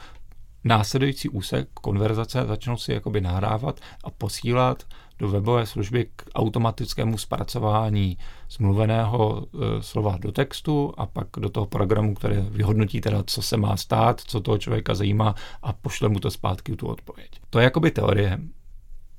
následující 0.64 1.28
úsek 1.28 1.68
konverzace, 1.74 2.44
začnou 2.46 2.76
si 2.76 2.92
jakoby 2.92 3.20
nahrávat 3.20 3.80
a 4.04 4.10
posílat 4.10 4.82
do 5.18 5.28
webové 5.28 5.66
služby 5.66 6.08
k 6.16 6.24
automatickému 6.34 7.18
zpracování 7.18 8.18
zmluveného 8.50 9.46
e, 9.46 9.82
slova 9.82 10.16
do 10.20 10.32
textu 10.32 10.94
a 10.96 11.06
pak 11.06 11.28
do 11.38 11.48
toho 11.48 11.66
programu, 11.66 12.14
který 12.14 12.36
vyhodnotí 12.36 13.00
teda, 13.00 13.22
co 13.26 13.42
se 13.42 13.56
má 13.56 13.76
stát, 13.76 14.20
co 14.20 14.40
toho 14.40 14.58
člověka 14.58 14.94
zajímá 14.94 15.34
a 15.62 15.72
pošle 15.72 16.08
mu 16.08 16.20
to 16.20 16.30
zpátky 16.30 16.76
tu 16.76 16.86
odpověď. 16.86 17.30
To 17.50 17.58
je 17.58 17.64
jakoby 17.64 17.90
teorie. 17.90 18.38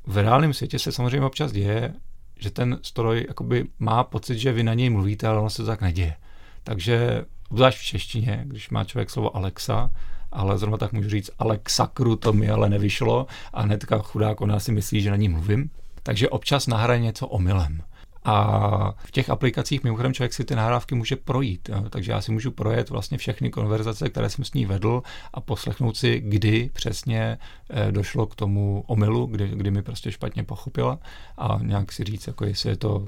V 0.07 0.17
reálném 0.17 0.53
světě 0.53 0.79
se 0.79 0.91
samozřejmě 0.91 1.25
občas 1.27 1.51
děje, 1.51 1.93
že 2.43 2.51
ten 2.51 2.79
stroj 2.81 3.25
jakoby 3.27 3.65
má 3.79 4.03
pocit, 4.03 4.37
že 4.37 4.51
vy 4.51 4.63
na 4.63 4.73
něj 4.73 4.89
mluvíte, 4.89 5.27
ale 5.27 5.39
ono 5.39 5.49
se 5.49 5.63
tak 5.63 5.81
neděje. 5.81 6.15
Takže 6.63 7.25
obzvlášť 7.49 7.79
v 7.79 7.83
češtině, 7.83 8.43
když 8.45 8.69
má 8.69 8.83
člověk 8.83 9.09
slovo 9.09 9.35
Alexa, 9.35 9.89
ale 10.31 10.57
zrovna 10.57 10.77
tak 10.77 10.93
můžu 10.93 11.09
říct 11.09 11.31
Alexakru, 11.39 12.15
to 12.15 12.33
mi 12.33 12.49
ale 12.49 12.69
nevyšlo 12.69 13.27
a 13.53 13.61
hnedka 13.61 13.97
chudák 13.97 14.41
ona 14.41 14.59
si 14.59 14.71
myslí, 14.71 15.01
že 15.01 15.09
na 15.09 15.15
ní 15.15 15.29
mluvím. 15.29 15.69
Takže 16.03 16.29
občas 16.29 16.67
nahraje 16.67 16.99
něco 16.99 17.27
omylem. 17.27 17.83
A 18.25 18.95
v 18.97 19.11
těch 19.11 19.29
aplikacích 19.29 19.83
mimochodem 19.83 20.13
člověk 20.13 20.33
si 20.33 20.43
ty 20.43 20.55
nahrávky 20.55 20.95
může 20.95 21.15
projít. 21.15 21.69
Takže 21.89 22.11
já 22.11 22.21
si 22.21 22.31
můžu 22.31 22.51
projet 22.51 22.89
vlastně 22.89 23.17
všechny 23.17 23.49
konverzace, 23.49 24.09
které 24.09 24.29
jsem 24.29 24.45
s 24.45 24.53
ní 24.53 24.65
vedl 24.65 25.03
a 25.33 25.41
poslechnout 25.41 25.97
si, 25.97 26.19
kdy 26.19 26.69
přesně 26.73 27.37
eh, 27.69 27.91
došlo 27.91 28.25
k 28.25 28.35
tomu 28.35 28.83
omylu, 28.87 29.25
kdy, 29.25 29.47
kdy 29.47 29.71
mi 29.71 29.81
prostě 29.81 30.11
špatně 30.11 30.43
pochopila 30.43 30.99
a 31.37 31.59
nějak 31.61 31.91
si 31.91 32.03
říct, 32.03 32.27
jako 32.27 32.45
jestli 32.45 32.69
je 32.69 32.77
to 32.77 33.07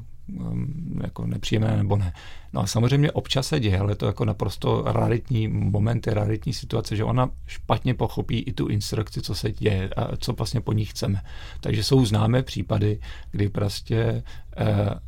jako 1.03 1.27
nepříjemné 1.27 1.77
nebo 1.77 1.97
ne. 1.97 2.13
No 2.53 2.61
a 2.61 2.67
samozřejmě 2.67 3.11
občas 3.11 3.47
se 3.47 3.59
děje, 3.59 3.79
ale 3.79 3.91
je 3.91 3.95
to 3.95 4.05
jako 4.05 4.25
naprosto 4.25 4.83
raritní 4.85 5.47
momenty, 5.47 6.09
raritní 6.09 6.53
situace, 6.53 6.95
že 6.95 7.03
ona 7.03 7.29
špatně 7.47 7.93
pochopí 7.93 8.39
i 8.39 8.53
tu 8.53 8.67
instrukci, 8.67 9.21
co 9.21 9.35
se 9.35 9.51
děje 9.51 9.89
a 9.89 10.17
co 10.17 10.33
vlastně 10.33 10.61
po 10.61 10.73
ní 10.73 10.85
chceme. 10.85 11.21
Takže 11.59 11.83
jsou 11.83 12.05
známé 12.05 12.43
případy, 12.43 12.99
kdy 13.31 13.49
prostě 13.49 14.23
eh, 14.57 14.65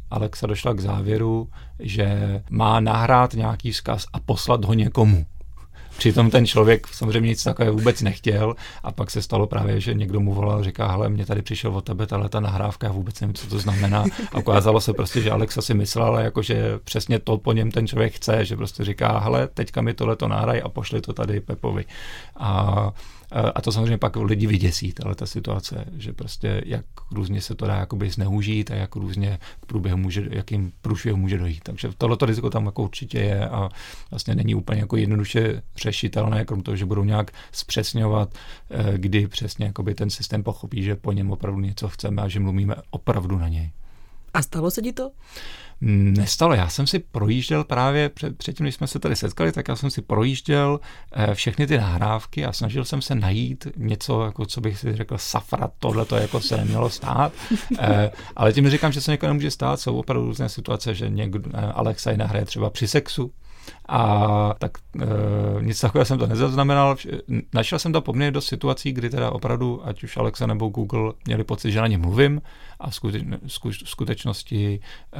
Alexa 0.09 0.47
došla 0.47 0.73
k 0.73 0.79
závěru, 0.79 1.49
že 1.79 2.41
má 2.49 2.79
nahrát 2.79 3.33
nějaký 3.33 3.71
vzkaz 3.71 4.05
a 4.13 4.19
poslat 4.19 4.65
ho 4.65 4.73
někomu. 4.73 5.25
Přitom 5.97 6.29
ten 6.29 6.45
člověk 6.45 6.87
samozřejmě 6.87 7.29
nic 7.29 7.43
takového 7.43 7.75
vůbec 7.75 8.01
nechtěl 8.01 8.55
a 8.83 8.91
pak 8.91 9.11
se 9.11 9.21
stalo 9.21 9.47
právě, 9.47 9.81
že 9.81 9.93
někdo 9.93 10.19
mu 10.19 10.33
volal, 10.33 10.63
říká, 10.63 10.87
hele, 10.91 11.09
mě 11.09 11.25
tady 11.25 11.41
přišel 11.41 11.75
od 11.75 11.85
tebe 11.85 12.07
tahle 12.07 12.29
ta 12.29 12.39
nahrávka, 12.39 12.87
já 12.87 12.93
vůbec 12.93 13.21
nevím, 13.21 13.33
co 13.33 13.47
to 13.47 13.59
znamená. 13.59 14.05
A 14.31 14.37
ukázalo 14.37 14.81
se 14.81 14.93
prostě, 14.93 15.21
že 15.21 15.31
Alexa 15.31 15.61
si 15.61 15.73
myslel, 15.73 16.17
jako, 16.17 16.41
že 16.41 16.79
přesně 16.83 17.19
to 17.19 17.37
po 17.37 17.53
něm 17.53 17.71
ten 17.71 17.87
člověk 17.87 18.13
chce, 18.13 18.45
že 18.45 18.55
prostě 18.55 18.83
říká, 18.83 19.19
hele, 19.19 19.47
teďka 19.47 19.81
mi 19.81 19.93
tohle 19.93 20.15
to 20.15 20.27
nahraj 20.27 20.61
a 20.65 20.69
pošli 20.69 21.01
to 21.01 21.13
tady 21.13 21.39
Pepovi. 21.39 21.85
A 22.37 22.91
a 23.31 23.61
to 23.61 23.71
samozřejmě 23.71 23.97
pak 23.97 24.15
lidi 24.15 24.47
vyděsí, 24.47 24.93
ale 25.03 25.15
ta 25.15 25.25
situace, 25.25 25.85
že 25.97 26.13
prostě 26.13 26.61
jak 26.65 26.85
různě 27.11 27.41
se 27.41 27.55
to 27.55 27.67
dá 27.67 27.75
jakoby 27.75 28.09
zneužít 28.09 28.71
a 28.71 28.75
jak 28.75 28.95
různě 28.95 29.39
k 29.59 29.65
průběhu 29.65 29.97
může, 29.97 30.27
jakým 30.31 30.71
průšvihu 30.81 31.17
může 31.17 31.37
dojít. 31.37 31.63
Takže 31.63 31.89
tohleto 31.97 32.25
riziko 32.25 32.49
tam 32.49 32.65
jako 32.65 32.83
určitě 32.83 33.19
je 33.19 33.49
a 33.49 33.69
vlastně 34.11 34.35
není 34.35 34.55
úplně 34.55 34.79
jako 34.79 34.97
jednoduše 34.97 35.61
řešitelné, 35.77 36.45
krom 36.45 36.61
toho, 36.61 36.75
že 36.75 36.85
budou 36.85 37.03
nějak 37.03 37.31
zpřesňovat, 37.51 38.33
eh, 38.69 38.97
kdy 38.97 39.27
přesně 39.27 39.65
jakoby 39.65 39.95
ten 39.95 40.09
systém 40.09 40.43
pochopí, 40.43 40.83
že 40.83 40.95
po 40.95 41.11
něm 41.11 41.31
opravdu 41.31 41.59
něco 41.59 41.89
chceme 41.89 42.21
a 42.21 42.27
že 42.27 42.39
mluvíme 42.39 42.75
opravdu 42.89 43.37
na 43.37 43.47
něj. 43.47 43.71
A 44.33 44.41
stalo 44.41 44.71
se 44.71 44.81
ti 44.81 44.93
to? 44.93 45.11
Nestalo. 45.81 46.53
Já 46.53 46.69
jsem 46.69 46.87
si 46.87 46.99
projížděl 46.99 47.63
právě 47.63 48.09
před, 48.09 48.37
předtím, 48.37 48.63
když 48.63 48.75
jsme 48.75 48.87
se 48.87 48.99
tady 48.99 49.15
setkali, 49.15 49.51
tak 49.51 49.67
já 49.67 49.75
jsem 49.75 49.89
si 49.89 50.01
projížděl 50.01 50.79
eh, 51.13 51.35
všechny 51.35 51.67
ty 51.67 51.77
nahrávky 51.77 52.45
a 52.45 52.53
snažil 52.53 52.85
jsem 52.85 53.01
se 53.01 53.15
najít 53.15 53.67
něco, 53.77 54.25
jako 54.25 54.45
co 54.45 54.61
bych 54.61 54.79
si 54.79 54.95
řekl, 54.95 55.17
safra, 55.17 55.69
tohle 55.79 56.05
to 56.05 56.15
jako 56.15 56.41
se 56.41 56.57
nemělo 56.57 56.89
stát. 56.89 57.33
Eh, 57.79 58.11
ale 58.35 58.53
tím 58.53 58.69
říkám, 58.69 58.91
že 58.91 59.01
se 59.01 59.11
někoho 59.11 59.27
nemůže 59.27 59.51
stát. 59.51 59.79
Jsou 59.79 59.99
opravdu 59.99 60.27
různé 60.27 60.49
situace, 60.49 60.95
že 60.95 61.09
někdo, 61.09 61.49
eh, 61.53 61.57
Alexa 61.57 62.17
nahraje 62.17 62.45
třeba 62.45 62.69
při 62.69 62.87
sexu, 62.87 63.31
a 63.89 64.53
tak 64.59 64.71
e, 65.01 65.05
nic 65.61 65.79
takového 65.79 66.05
jsem 66.05 66.19
to 66.19 66.27
nezaznamenal. 66.27 66.95
Našel 67.53 67.79
jsem 67.79 67.93
to 67.93 68.01
poměrně 68.01 68.31
do 68.31 68.41
situací, 68.41 68.91
kdy 68.91 69.09
teda 69.09 69.31
opravdu, 69.31 69.87
ať 69.87 70.03
už 70.03 70.17
Alexa 70.17 70.47
nebo 70.47 70.67
Google, 70.67 71.13
měli 71.25 71.43
pocit, 71.43 71.71
že 71.71 71.81
na 71.81 71.87
ně 71.87 71.97
mluvím 71.97 72.41
a 72.79 72.89
v 72.89 72.95
skutečnosti 73.85 74.79
e, 75.13 75.19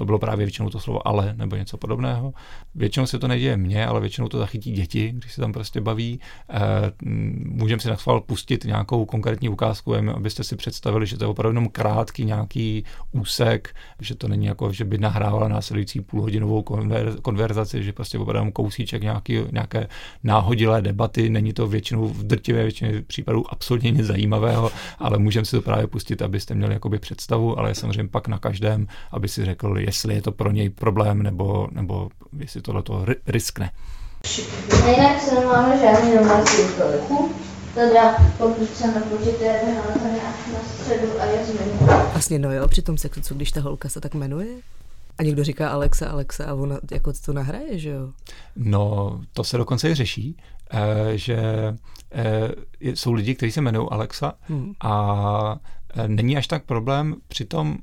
to 0.00 0.04
bylo 0.04 0.18
právě 0.18 0.46
většinou 0.46 0.70
to 0.70 0.80
slovo 0.80 1.08
ale 1.08 1.34
nebo 1.36 1.56
něco 1.56 1.76
podobného. 1.76 2.32
Většinou 2.74 3.06
se 3.06 3.18
to 3.18 3.28
neděje 3.28 3.56
mně, 3.56 3.86
ale 3.86 4.00
většinou 4.00 4.28
to 4.28 4.38
zachytí 4.38 4.72
děti, 4.72 5.12
když 5.12 5.32
se 5.32 5.40
tam 5.40 5.52
prostě 5.52 5.80
baví. 5.80 6.20
E, 6.50 6.60
můžeme 7.44 7.80
si 7.80 7.88
na 7.88 7.96
chval 7.96 8.20
pustit 8.20 8.64
nějakou 8.64 9.04
konkrétní 9.04 9.48
ukázku, 9.48 9.94
abyste 9.94 10.44
si 10.44 10.56
představili, 10.56 11.06
že 11.06 11.16
to 11.16 11.24
je 11.24 11.28
opravdu 11.28 11.50
jenom 11.50 11.68
krátký 11.68 12.24
nějaký 12.24 12.84
úsek, 13.12 13.74
že 14.00 14.14
to 14.14 14.28
není 14.28 14.46
jako, 14.46 14.72
že 14.72 14.84
by 14.84 14.98
nahrávala 14.98 15.48
následující 15.48 16.00
půlhodinovou 16.00 16.62
konver, 16.62 17.20
konverzaci, 17.22 17.82
že 17.82 17.92
prostě 17.92 18.18
opravdu 18.18 18.50
kousíček 18.50 19.02
nějaký, 19.02 19.38
nějaké 19.52 19.88
náhodilé 20.22 20.82
debaty, 20.82 21.30
není 21.30 21.52
to 21.52 21.66
většinou 21.66 22.08
v 22.08 22.22
drtivé 22.22 22.62
většině 22.62 23.02
případů 23.02 23.44
absolutně 23.48 23.90
nic 23.90 24.06
zajímavého, 24.06 24.70
ale 24.98 25.18
můžeme 25.18 25.44
si 25.44 25.56
to 25.56 25.62
právě 25.62 25.86
pustit, 25.86 26.22
abyste 26.22 26.54
měli 26.54 26.72
jakoby 26.72 26.98
představu, 26.98 27.58
ale 27.58 27.74
samozřejmě 27.74 28.08
pak 28.08 28.28
na 28.28 28.38
každém, 28.38 28.86
aby 29.12 29.28
si 29.28 29.44
řekl, 29.44 29.78
jestli 29.90 30.14
je 30.14 30.22
to 30.22 30.32
pro 30.32 30.50
něj 30.50 30.70
problém, 30.70 31.22
nebo, 31.22 31.68
nebo 31.70 32.08
jestli 32.38 32.62
tohle 32.62 32.82
to 32.82 33.04
riskne. 33.26 33.70
Jinak 34.90 35.20
se 35.20 35.34
nemáme 35.34 35.78
žádný 35.78 36.18
domácí 36.18 36.62
úkoliku, 36.62 37.30
teda 37.74 38.16
pokud 38.38 38.70
se 38.70 38.88
počítače 38.88 39.74
na 40.52 40.60
středu 40.64 41.20
a 41.20 41.24
je 41.24 41.44
změnu. 41.44 41.78
Vlastně 42.12 42.38
no 42.38 42.52
jo, 42.52 42.68
při 42.68 42.82
tom 42.82 42.98
sexu, 42.98 43.20
co 43.20 43.34
když 43.34 43.50
ta 43.50 43.60
holka 43.60 43.88
se 43.88 44.00
tak 44.00 44.14
jmenuje? 44.14 44.46
A 45.18 45.22
někdo 45.22 45.44
říká 45.44 45.68
Alexa, 45.68 46.08
Alexa 46.08 46.44
a 46.44 46.54
ona 46.54 46.78
jako 46.90 47.12
to 47.24 47.32
nahraje, 47.32 47.78
že 47.78 47.90
jo? 47.90 48.10
No, 48.56 49.20
to 49.32 49.44
se 49.44 49.56
dokonce 49.56 49.90
i 49.90 49.94
řeší, 49.94 50.36
eh, 50.70 51.18
že 51.18 51.38
eh, 52.12 52.50
jsou 52.80 53.12
lidi, 53.12 53.34
kteří 53.34 53.52
se 53.52 53.60
jmenují 53.60 53.88
Alexa 53.90 54.32
hmm. 54.40 54.72
a 54.80 55.56
eh, 55.94 56.08
není 56.08 56.36
až 56.36 56.46
tak 56.46 56.64
problém 56.64 57.16
při 57.28 57.44
tom 57.44 57.78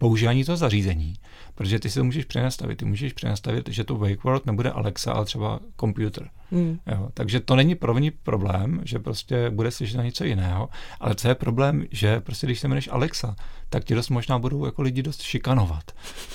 používání 0.00 0.44
toho 0.44 0.56
zařízení, 0.56 1.14
protože 1.60 1.78
ty 1.78 1.90
si 1.90 1.98
to 1.98 2.04
můžeš 2.04 2.24
přenastavit. 2.24 2.78
Ty 2.78 2.84
můžeš 2.84 3.12
přenastavit, 3.12 3.68
že 3.68 3.84
to 3.84 3.96
wake 3.96 4.24
word 4.24 4.46
nebude 4.46 4.70
Alexa, 4.70 5.12
ale 5.12 5.24
třeba 5.24 5.60
computer. 5.80 6.30
Hmm. 6.52 6.78
Jo, 6.86 7.08
takže 7.14 7.40
to 7.40 7.56
není 7.56 7.74
pro 7.74 7.94
mě 7.94 8.12
problém, 8.22 8.80
že 8.84 8.98
prostě 8.98 9.50
bude 9.50 9.70
slyšet 9.70 9.96
na 9.96 10.04
něco 10.04 10.24
jiného, 10.24 10.68
ale 11.00 11.14
co 11.14 11.28
je 11.28 11.34
problém, 11.34 11.84
že 11.90 12.20
prostě 12.20 12.46
když 12.46 12.60
se 12.60 12.66
jmenuješ 12.66 12.88
Alexa, 12.92 13.36
tak 13.68 13.84
ti 13.84 13.94
dost 13.94 14.08
možná 14.08 14.38
budou 14.38 14.64
jako 14.64 14.82
lidi 14.82 15.02
dost 15.02 15.22
šikanovat. 15.22 15.82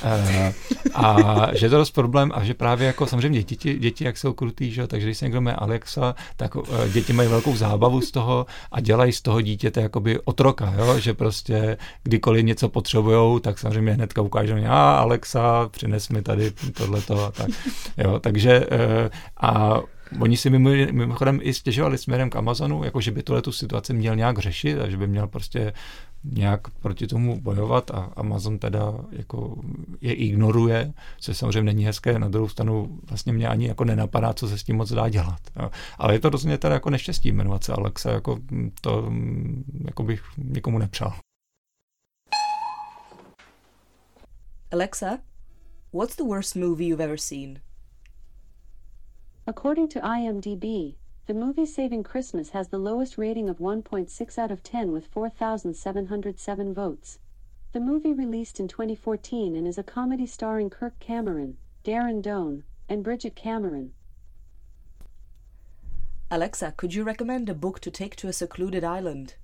E, 0.04 0.54
a 0.94 1.48
že 1.54 1.66
je 1.66 1.70
to 1.70 1.78
dost 1.78 1.92
problém 1.92 2.32
a 2.36 2.44
že 2.44 2.54
právě 2.54 2.88
jako 2.88 3.08
samozřejmě 3.08 3.44
děti, 3.44 3.80
děti 3.80 4.04
jak 4.04 4.18
jsou 4.18 4.34
krutý, 4.34 4.72
že? 4.72 4.88
takže 4.88 5.08
když 5.08 5.18
se 5.18 5.26
někdo 5.26 5.42
jmenuje 5.42 5.56
Alexa, 5.56 6.16
tak 6.36 6.56
e, 6.56 6.90
děti 6.90 7.14
mají 7.14 7.30
velkou 7.30 7.56
zábavu 7.56 8.02
z 8.02 8.12
toho 8.12 8.46
a 8.72 8.80
dělají 8.80 9.12
z 9.12 9.22
toho 9.22 9.42
dítěte 9.42 9.82
jakoby 9.82 10.20
otroka, 10.20 10.74
jo? 10.78 11.00
že 11.00 11.14
prostě 11.14 11.78
kdykoliv 12.04 12.46
něco 12.46 12.70
potřebujou, 12.70 13.40
tak 13.40 13.60
samozřejmě 13.60 13.92
hnedka 13.92 14.22
ukážou, 14.22 14.56
a 14.68 14.98
Alexa, 14.98 15.15
přines 15.70 16.10
mi 16.10 16.22
tady 16.22 16.52
tohleto 16.52 17.26
a 17.26 17.32
tak. 17.32 17.50
Jo, 17.98 18.20
takže 18.20 18.52
e, 18.72 19.10
a 19.42 19.80
Oni 20.20 20.38
si 20.38 20.50
mimochodem 20.50 21.40
i 21.44 21.54
stěžovali 21.54 21.98
směrem 21.98 22.30
k 22.30 22.36
Amazonu, 22.36 22.84
jako 22.84 23.02
že 23.02 23.12
by 23.12 23.24
tuhle 23.24 23.42
tu 23.42 23.52
situaci 23.52 23.94
měl 23.94 24.16
nějak 24.16 24.40
řešit 24.40 24.80
a 24.80 24.90
že 24.90 24.98
by 24.98 25.08
měl 25.08 25.28
prostě 25.28 25.74
nějak 26.24 26.68
proti 26.70 27.08
tomu 27.08 27.42
bojovat 27.42 27.92
a 27.92 28.12
Amazon 28.16 28.60
teda 28.60 28.94
jako 29.12 29.56
je 30.02 30.14
ignoruje, 30.14 30.94
což 31.20 31.38
samozřejmě 31.38 31.64
není 31.64 31.86
hezké, 31.86 32.20
na 32.20 32.28
druhou 32.28 32.50
stranu 32.50 33.00
vlastně 33.10 33.34
mě 33.34 33.48
ani 33.48 33.68
jako 33.68 33.86
nenapadá, 33.86 34.34
co 34.34 34.48
se 34.48 34.58
s 34.58 34.64
tím 34.64 34.76
moc 34.76 34.92
dá 34.92 35.10
dělat. 35.10 35.40
Jo. 35.62 35.72
Ale 35.98 36.14
je 36.14 36.20
to 36.20 36.30
rozhodně 36.30 36.58
teda 36.58 36.74
jako 36.74 36.90
neštěstí 36.90 37.32
jmenovat 37.32 37.64
se 37.64 37.74
Alexa, 37.74 38.12
jako 38.12 38.40
to 38.82 39.12
jako 39.86 40.04
bych 40.04 40.22
nikomu 40.38 40.78
nepřál. 40.78 41.14
Alexa, 44.76 45.22
what's 45.92 46.16
the 46.16 46.26
worst 46.26 46.54
movie 46.54 46.88
you've 46.88 47.00
ever 47.00 47.16
seen? 47.16 47.62
According 49.48 49.88
to 49.88 50.02
IMDb, 50.02 50.96
The 51.28 51.34
movie 51.34 51.66
Saving 51.66 52.04
Christmas 52.04 52.50
has 52.50 52.68
the 52.68 52.78
lowest 52.78 53.18
rating 53.18 53.48
of 53.48 53.60
1.6 53.60 54.38
out 54.38 54.52
of 54.52 54.64
10 54.64 54.92
with 54.92 55.08
4,707 55.08 56.74
votes. 56.74 57.20
The 57.72 57.80
movie 57.80 58.12
released 58.12 58.60
in 58.60 58.68
2014 58.68 59.56
and 59.56 59.66
is 59.66 59.78
a 59.78 59.82
comedy 59.82 60.26
starring 60.26 60.70
Kirk 60.70 61.00
Cameron, 61.00 61.56
Darren 61.86 62.22
Doan, 62.22 62.66
and 62.90 63.02
Bridget 63.02 63.34
Cameron. 63.34 63.94
Alexa, 66.30 66.74
could 66.76 66.94
you 66.94 67.06
recommend 67.06 67.48
a 67.48 67.54
book 67.54 67.80
to 67.80 67.90
take 67.90 68.18
to 68.18 68.28
a 68.28 68.34
secluded 68.34 68.84
island? 68.84 69.36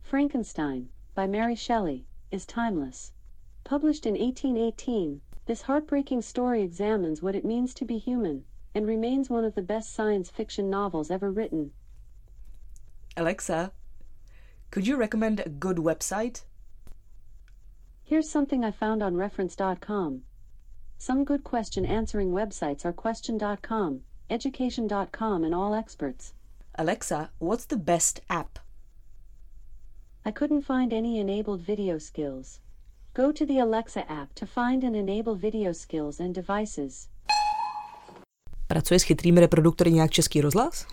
Frankenstein, 0.00 0.88
by 1.14 1.26
Mary 1.26 1.54
Shelley, 1.54 2.06
is 2.30 2.46
timeless. 2.46 3.12
Published 3.64 4.06
in 4.06 4.14
1818, 4.14 5.20
this 5.46 5.62
heartbreaking 5.62 6.22
story 6.22 6.62
examines 6.62 7.22
what 7.22 7.34
it 7.34 7.44
means 7.44 7.74
to 7.74 7.84
be 7.84 7.98
human 7.98 8.44
and 8.74 8.86
remains 8.86 9.28
one 9.30 9.44
of 9.44 9.54
the 9.54 9.62
best 9.62 9.92
science 9.92 10.30
fiction 10.30 10.70
novels 10.70 11.10
ever 11.10 11.30
written. 11.30 11.72
Alexa, 13.16 13.72
could 14.70 14.86
you 14.86 14.96
recommend 14.96 15.40
a 15.40 15.48
good 15.48 15.76
website? 15.76 16.44
Here's 18.02 18.30
something 18.30 18.64
I 18.64 18.70
found 18.70 19.02
on 19.02 19.16
reference.com. 19.16 20.22
Some 20.98 21.24
good 21.24 21.44
question 21.44 21.84
answering 21.84 22.30
websites 22.30 22.84
are 22.84 22.92
question.com, 22.92 24.02
education.com, 24.30 25.44
and 25.44 25.54
all 25.54 25.74
experts. 25.74 26.34
Alexa, 26.76 27.30
what's 27.38 27.64
the 27.66 27.76
best 27.76 28.20
app? 28.30 28.58
I 30.24 30.30
couldn't 30.30 30.62
find 30.62 30.92
any 30.92 31.18
enabled 31.18 31.62
video 31.62 31.98
skills. 31.98 32.60
Go 33.16 33.32
to 33.32 33.46
the 33.46 33.62
Alexa 33.62 34.00
app 34.00 34.32
to 34.34 34.46
find 34.46 34.84
and 34.84 34.96
enable 34.96 35.34
video 35.34 35.74
skills 35.74 36.20
and 36.20 36.32
devices. 36.32 37.08
Pracuje 38.66 39.00
s 39.00 39.02
chytrými 39.02 39.40
reproduktory 39.40 39.92
nějak 39.92 40.10
český 40.10 40.40
rozhlas? 40.40 40.86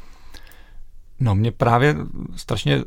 No 1.20 1.36
mě 1.36 1.52
právě 1.52 1.96
strašně 2.36 2.84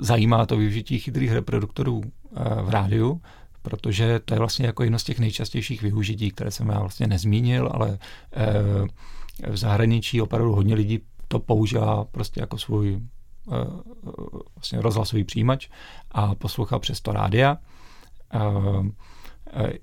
zajímá 0.00 0.46
to 0.46 0.56
využití 0.56 0.98
chytrých 0.98 1.32
reproduktorů 1.32 2.02
eh, 2.04 2.62
v 2.62 2.68
rádiu, 2.68 3.22
protože 3.62 4.20
to 4.24 4.34
je 4.34 4.38
vlastně 4.38 4.66
jako 4.66 4.82
jedno 4.82 4.98
z 4.98 5.04
těch 5.04 5.18
nejčastějších 5.18 5.82
využití, 5.82 6.30
které 6.30 6.50
jsem 6.50 6.68
já 6.68 6.80
vlastně 6.80 7.06
nezmínil, 7.06 7.70
ale 7.72 7.98
eh, 8.32 9.50
v 9.50 9.56
zahraničí 9.56 10.20
opravdu 10.20 10.54
hodně 10.54 10.74
lidí 10.74 11.00
to 11.28 11.38
používá 11.38 12.04
prostě 12.04 12.40
jako 12.40 12.58
svůj 12.58 13.00
eh, 13.52 13.52
vlastně 14.54 14.80
rozhlasový 14.80 15.24
přijímač 15.24 15.68
a 16.10 16.34
poslouchá 16.34 16.78
přes 16.78 17.00
to 17.00 17.12
rádia. 17.12 17.58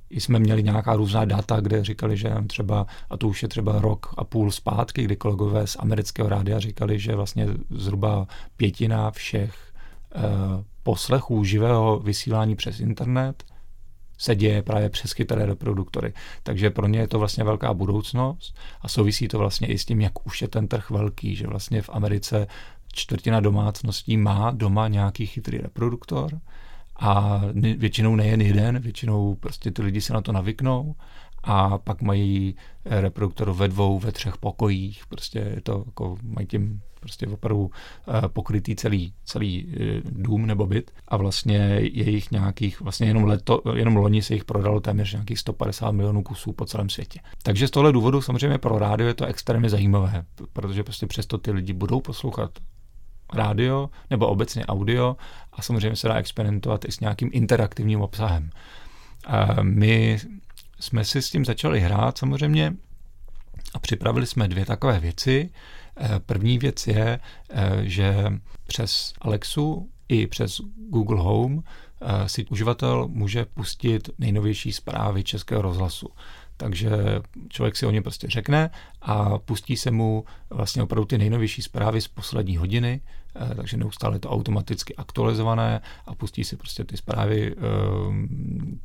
Jsme 0.09 0.39
měli 0.39 0.63
nějaká 0.63 0.95
různá 0.95 1.25
data, 1.25 1.59
kde 1.59 1.83
říkali, 1.83 2.17
že 2.17 2.35
třeba, 2.47 2.85
a 3.09 3.17
to 3.17 3.27
už 3.27 3.43
je 3.43 3.49
třeba 3.49 3.81
rok 3.81 4.13
a 4.17 4.23
půl 4.23 4.51
zpátky, 4.51 5.03
kdy 5.03 5.15
kolegové 5.15 5.67
z 5.67 5.77
amerického 5.79 6.29
rádia 6.29 6.59
říkali, 6.59 6.99
že 6.99 7.15
vlastně 7.15 7.47
zhruba 7.69 8.27
pětina 8.57 9.11
všech 9.11 9.73
poslechů 10.83 11.43
živého 11.43 11.99
vysílání 11.99 12.55
přes 12.55 12.79
internet 12.79 13.43
se 14.17 14.35
děje 14.35 14.63
právě 14.63 14.89
přes 14.89 15.11
chytré 15.11 15.45
reproduktory. 15.45 16.13
Takže 16.43 16.69
pro 16.69 16.87
ně 16.87 16.99
je 16.99 17.07
to 17.07 17.19
vlastně 17.19 17.43
velká 17.43 17.73
budoucnost 17.73 18.57
a 18.81 18.87
souvisí 18.87 19.27
to 19.27 19.39
vlastně 19.39 19.67
i 19.67 19.77
s 19.77 19.85
tím, 19.85 20.01
jak 20.01 20.27
už 20.27 20.41
je 20.41 20.47
ten 20.47 20.67
trh 20.67 20.89
velký, 20.89 21.35
že 21.35 21.47
vlastně 21.47 21.81
v 21.81 21.89
Americe 21.89 22.47
čtvrtina 22.93 23.39
domácností 23.39 24.17
má 24.17 24.51
doma 24.51 24.87
nějaký 24.87 25.25
chytrý 25.25 25.57
reproduktor 25.57 26.39
a 26.99 27.41
většinou 27.77 28.15
nejen 28.15 28.41
jeden, 28.41 28.79
většinou 28.79 29.35
prostě 29.35 29.71
ty 29.71 29.81
lidi 29.81 30.01
se 30.01 30.13
na 30.13 30.21
to 30.21 30.31
navyknou 30.31 30.95
a 31.43 31.77
pak 31.77 32.01
mají 32.01 32.55
reproduktor 32.85 33.51
ve 33.51 33.67
dvou, 33.67 33.99
ve 33.99 34.11
třech 34.11 34.37
pokojích, 34.37 35.03
prostě 35.09 35.39
je 35.39 35.61
to 35.61 35.83
jako, 35.85 36.17
mají 36.23 36.47
tím 36.47 36.81
prostě 36.99 37.27
opravdu 37.27 37.71
eh, 38.07 38.27
pokrytý 38.27 38.75
celý, 38.75 39.13
celý 39.25 39.67
eh, 39.79 40.01
dům 40.05 40.45
nebo 40.45 40.65
byt 40.65 40.91
a 41.07 41.17
vlastně 41.17 41.57
je 41.81 42.09
jich 42.09 42.31
nějakých, 42.31 42.81
vlastně 42.81 43.07
jenom, 43.07 43.23
leto, 43.23 43.61
jenom 43.75 43.95
loni 43.95 44.21
se 44.21 44.33
jich 44.33 44.45
prodalo 44.45 44.79
téměř 44.79 45.13
nějakých 45.13 45.39
150 45.39 45.91
milionů 45.91 46.23
kusů 46.23 46.53
po 46.53 46.65
celém 46.65 46.89
světě. 46.89 47.19
Takže 47.43 47.67
z 47.67 47.71
tohle 47.71 47.91
důvodu 47.91 48.21
samozřejmě 48.21 48.57
pro 48.57 48.79
rádio 48.79 49.07
je 49.07 49.13
to 49.13 49.25
extrémně 49.25 49.69
zajímavé, 49.69 50.25
protože 50.53 50.83
prostě 50.83 51.07
přesto 51.07 51.37
ty 51.37 51.51
lidi 51.51 51.73
budou 51.73 52.01
poslouchat 52.01 52.51
rádio 53.33 53.89
nebo 54.09 54.27
obecně 54.27 54.65
audio 54.65 55.17
a 55.53 55.61
samozřejmě 55.61 55.95
se 55.95 56.07
dá 56.07 56.15
experimentovat 56.15 56.85
i 56.85 56.91
s 56.91 56.99
nějakým 56.99 57.29
interaktivním 57.33 58.01
obsahem. 58.01 58.49
A 59.25 59.61
my 59.61 60.19
jsme 60.79 61.05
si 61.05 61.21
s 61.21 61.29
tím 61.29 61.45
začali 61.45 61.79
hrát 61.79 62.17
samozřejmě 62.17 62.73
a 63.73 63.79
připravili 63.79 64.25
jsme 64.25 64.47
dvě 64.47 64.65
takové 64.65 64.99
věci. 64.99 65.49
Eh, 65.99 66.19
první 66.25 66.57
věc 66.57 66.87
je, 66.87 67.19
eh, 67.49 67.81
že 67.81 68.25
přes 68.67 69.13
Alexu 69.21 69.89
i 70.07 70.27
přes 70.27 70.61
Google 70.89 71.21
Home 71.21 71.63
eh, 72.01 72.29
si 72.29 72.45
uživatel 72.45 73.07
může 73.07 73.45
pustit 73.45 74.09
nejnovější 74.17 74.71
zprávy 74.71 75.23
Českého 75.23 75.61
rozhlasu. 75.61 76.09
Takže 76.57 76.89
člověk 77.49 77.75
si 77.75 77.85
o 77.85 77.91
ně 77.91 78.01
prostě 78.01 78.27
řekne 78.27 78.69
a 79.01 79.37
pustí 79.37 79.77
se 79.77 79.91
mu 79.91 80.25
vlastně 80.49 80.83
opravdu 80.83 81.05
ty 81.05 81.17
nejnovější 81.17 81.61
zprávy 81.61 82.01
z 82.01 82.07
poslední 82.07 82.57
hodiny, 82.57 83.01
eh, 83.35 83.55
takže 83.55 83.77
neustále 83.77 84.15
je 84.15 84.19
to 84.19 84.29
automaticky 84.29 84.95
aktualizované 84.95 85.81
a 86.05 86.15
pustí 86.15 86.43
si 86.43 86.55
prostě 86.55 86.83
ty 86.83 86.97
zprávy 86.97 87.55
eh, 87.57 87.61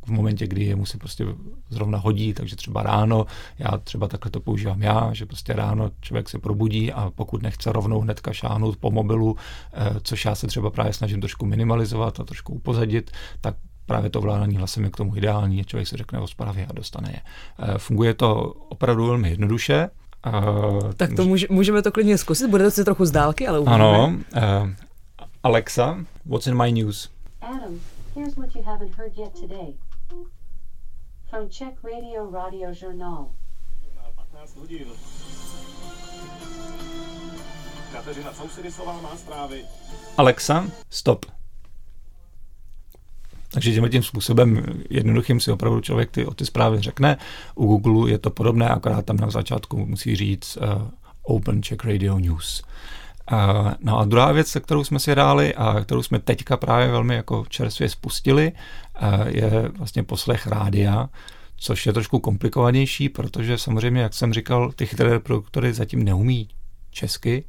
v 0.07 0.11
momentě, 0.11 0.47
kdy 0.47 0.65
je 0.65 0.77
mu 0.77 0.87
se 0.87 0.99
prostě 0.99 1.27
zrovna 1.69 1.99
hodí, 1.99 2.35
takže 2.35 2.57
třeba 2.57 2.83
ráno, 2.83 3.27
já 3.59 3.79
třeba 3.79 4.09
takhle 4.09 4.31
to 4.31 4.41
používám 4.41 4.83
já, 4.83 5.11
že 5.13 5.27
prostě 5.27 5.53
ráno 5.53 5.91
člověk 6.01 6.29
se 6.29 6.39
probudí 6.39 6.93
a 6.93 7.11
pokud 7.15 7.43
nechce 7.43 7.73
rovnou 7.73 8.01
hnedka 8.01 8.33
šáhnout 8.33 8.77
po 8.77 8.91
mobilu, 8.91 9.37
eh, 9.73 10.01
což 10.03 10.25
já 10.25 10.35
se 10.35 10.47
třeba 10.47 10.71
právě 10.71 10.93
snažím 10.93 11.21
trošku 11.21 11.47
minimalizovat 11.47 12.21
a 12.21 12.25
trošku 12.25 12.55
upozadit, 12.55 13.11
tak 13.41 13.57
právě 13.93 14.11
to 14.11 14.21
vládání 14.21 14.57
hlasem 14.57 14.85
je 14.85 14.91
k 14.91 14.97
tomu 14.97 15.17
ideální, 15.17 15.65
člověk 15.65 15.89
si 15.89 15.97
řekne 15.97 16.21
o 16.21 16.27
zprávě 16.27 16.67
a 16.67 16.73
dostane 16.73 17.13
je. 17.13 17.21
Funguje 17.79 18.15
to 18.15 18.43
opravdu 18.69 19.07
velmi 19.07 19.31
jednoduše, 19.31 19.91
Uh, 20.27 20.93
tak 20.93 21.11
to 21.17 21.25
může, 21.25 21.47
můžeme 21.51 21.83
to 21.83 21.93
klidně 21.93 22.19
zkusit, 22.19 22.51
bude 22.51 22.65
to 22.65 22.71
si 22.71 22.85
trochu 22.85 23.05
z 23.05 23.11
dálky, 23.11 23.49
ale 23.49 23.59
uvidíme. 23.59 23.75
Ano. 23.75 24.17
Uh, 24.37 24.71
Alexa, 25.43 25.99
what's 26.27 26.47
in 26.47 26.63
my 26.63 26.73
news? 26.73 27.11
Adam, 27.41 27.81
here's 28.15 28.37
what 28.37 28.55
you 28.55 28.63
haven't 28.63 28.95
heard 28.95 29.19
yet 29.19 29.35
today. 29.41 29.75
From 31.31 31.49
Czech 31.49 31.75
Radio 31.85 32.31
Radio 32.31 32.69
Journal. 32.83 33.27
15 34.17 34.57
hodin. 34.57 34.87
Kateřina 37.93 38.33
Sousedisová 38.33 39.01
má 39.01 39.17
zprávy. 39.17 39.65
Alexa, 40.17 40.67
stop. 40.91 41.27
Takže 43.53 43.73
tímhle 43.73 43.91
tím 43.91 44.03
způsobem 44.03 44.63
jednoduchým 44.91 45.41
si 45.41 45.53
opravdu 45.53 45.81
člověk 45.81 46.11
ty, 46.11 46.27
o 46.27 46.35
ty 46.35 46.47
zprávy 46.47 46.81
řekne. 46.81 47.17
U 47.55 47.67
Google 47.67 48.11
je 48.11 48.19
to 48.19 48.31
podobné, 48.31 48.69
akorát 48.69 49.05
tam 49.05 49.17
na 49.17 49.31
začátku 49.31 49.87
musí 49.87 50.17
říct 50.17 50.57
uh, 50.57 50.89
Open 51.23 51.63
Czech 51.63 51.85
Radio 51.85 52.19
News. 52.19 52.63
Uh, 53.33 53.73
no 53.81 53.99
a 53.99 54.05
druhá 54.05 54.33
věc, 54.33 54.49
se 54.49 54.61
kterou 54.61 54.85
jsme 54.85 54.99
si 54.99 55.11
hráli 55.11 55.55
a 55.55 55.81
kterou 55.81 56.03
jsme 56.03 56.19
teďka 56.19 56.57
právě 56.57 56.89
velmi 56.89 57.15
jako 57.15 57.45
čerstvě 57.49 57.89
spustili, 57.89 58.53
uh, 58.53 59.27
je 59.27 59.69
vlastně 59.79 60.03
poslech 60.03 60.47
rádia, 60.47 61.09
což 61.57 61.87
je 61.87 61.93
trošku 61.93 62.19
komplikovanější, 62.19 63.09
protože 63.09 63.59
samozřejmě, 63.59 64.01
jak 64.01 64.15
jsem 64.15 64.33
říkal, 64.33 64.73
ty 64.73 64.87
chytré 64.87 65.11
reproduktory 65.11 65.73
zatím 65.73 66.03
neumí 66.05 66.49
česky, 66.91 67.45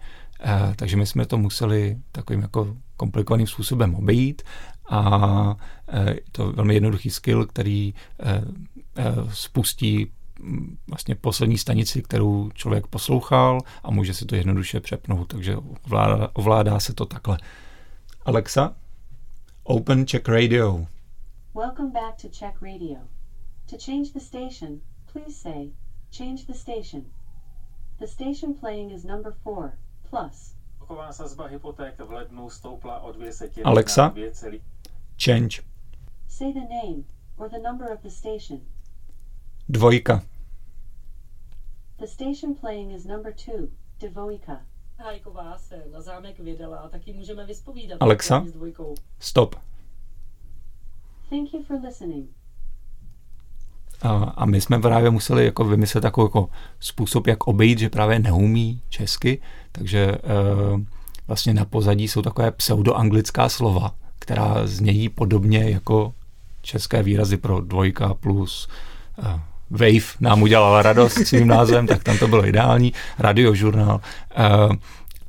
takže 0.76 0.98
my 0.98 1.06
jsme 1.06 1.26
to 1.26 1.38
museli 1.38 1.98
takovým 2.12 2.42
jako 2.42 2.76
komplikovaným 2.98 3.48
způsobem 3.48 3.96
obejít 3.96 4.42
a 4.94 5.58
e, 5.94 6.16
to 6.32 6.52
velmi 6.52 6.74
jednoduchý 6.74 7.10
skill, 7.10 7.46
který 7.46 7.94
e, 8.20 8.32
e, 8.32 8.44
spustí 9.34 10.12
vlastně 10.88 11.16
poslední 11.16 11.58
stanici, 11.58 12.02
kterou 12.02 12.50
člověk 12.54 12.88
poslouchal 12.88 13.60
a 13.84 13.92
může 13.92 14.14
si 14.14 14.26
to 14.26 14.36
jednoduše 14.36 14.80
přepnout, 14.80 15.28
takže 15.28 15.58
ovládá, 15.86 16.30
ovládá 16.34 16.80
se 16.80 16.94
to 16.94 17.06
takhle. 17.06 17.38
Alexa, 18.26 18.76
open 19.64 20.06
Czech 20.06 20.28
Radio. 20.28 20.86
Welcome 21.56 21.92
back 21.92 22.22
to 22.22 22.30
Czech 22.30 22.62
Radio. 22.62 22.98
To 23.70 23.78
change 23.86 24.10
the 24.14 24.20
station, 24.20 24.80
please 25.14 25.32
say, 25.32 25.72
change 26.18 26.46
the 26.48 26.54
station. 26.54 27.02
The 28.00 28.08
station 28.08 28.54
playing 28.60 28.92
is 28.92 29.04
number 29.04 29.34
4, 29.44 29.72
plus. 30.10 30.56
sazba 31.12 31.48
hypoték 31.48 32.00
v 32.00 32.12
lednu 32.12 32.50
stoupla 32.50 33.00
o 33.00 33.12
dvě 33.12 33.34
setiny 33.34 33.64
Alexa, 33.64 34.02
na. 34.02 34.14
Change. 35.26 35.62
Say 36.28 36.54
the 36.54 36.68
name 36.68 37.04
or 37.38 37.50
the 37.50 37.60
number 37.60 37.94
of 37.94 38.02
the 38.04 38.10
station. 38.10 38.62
Dvojka. 39.70 40.22
The 42.00 42.08
station 42.08 42.56
playing 42.56 42.92
is 42.92 43.06
number 43.06 43.34
2, 43.34 43.70
Dvojka. 44.00 44.62
Hajková 44.98 45.58
se 45.58 45.84
na 45.94 46.02
zámek 46.02 46.40
vydala, 46.40 46.90
taky 46.90 47.14
můžeme 47.14 47.46
vyspovídat. 47.46 47.98
Alexa, 48.02 48.46
stop. 49.20 49.56
Thank 51.30 51.54
you 51.54 51.64
for 51.64 51.80
listening. 51.86 52.30
a 54.36 54.46
my 54.46 54.62
jsme 54.62 54.80
právě 54.80 55.10
museli 55.10 55.46
jako 55.46 55.64
vymyslet 55.64 56.02
takový 56.02 56.26
jako 56.26 56.50
způsob, 56.80 57.28
jak 57.28 57.48
obejít, 57.48 57.80
že 57.80 57.90
právě 57.90 58.20
neumí 58.20 58.82
česky, 58.90 59.42
takže 59.72 60.12
uh, 60.12 60.82
vlastně 61.28 61.54
na 61.54 61.66
pozadí 61.66 62.08
jsou 62.08 62.22
takové 62.22 62.52
pseudoanglická 62.52 63.50
slova, 63.50 63.96
která 64.24 64.68
znějí 64.68 65.10
podobně 65.10 65.70
jako 65.70 66.14
české 66.62 67.04
výrazy 67.04 67.38
pro 67.38 67.62
dvojka 67.62 68.14
plus 68.14 68.68
uh, 69.18 69.40
Wave 69.70 70.16
nám 70.20 70.42
udělala 70.42 70.82
radost 70.82 71.28
svým 71.28 71.48
názvem, 71.48 71.88
tak 71.88 72.04
tam 72.04 72.18
to 72.18 72.28
bylo 72.28 72.48
ideální, 72.48 72.94
radiožurnál. 73.20 74.02
Uh, 74.70 74.76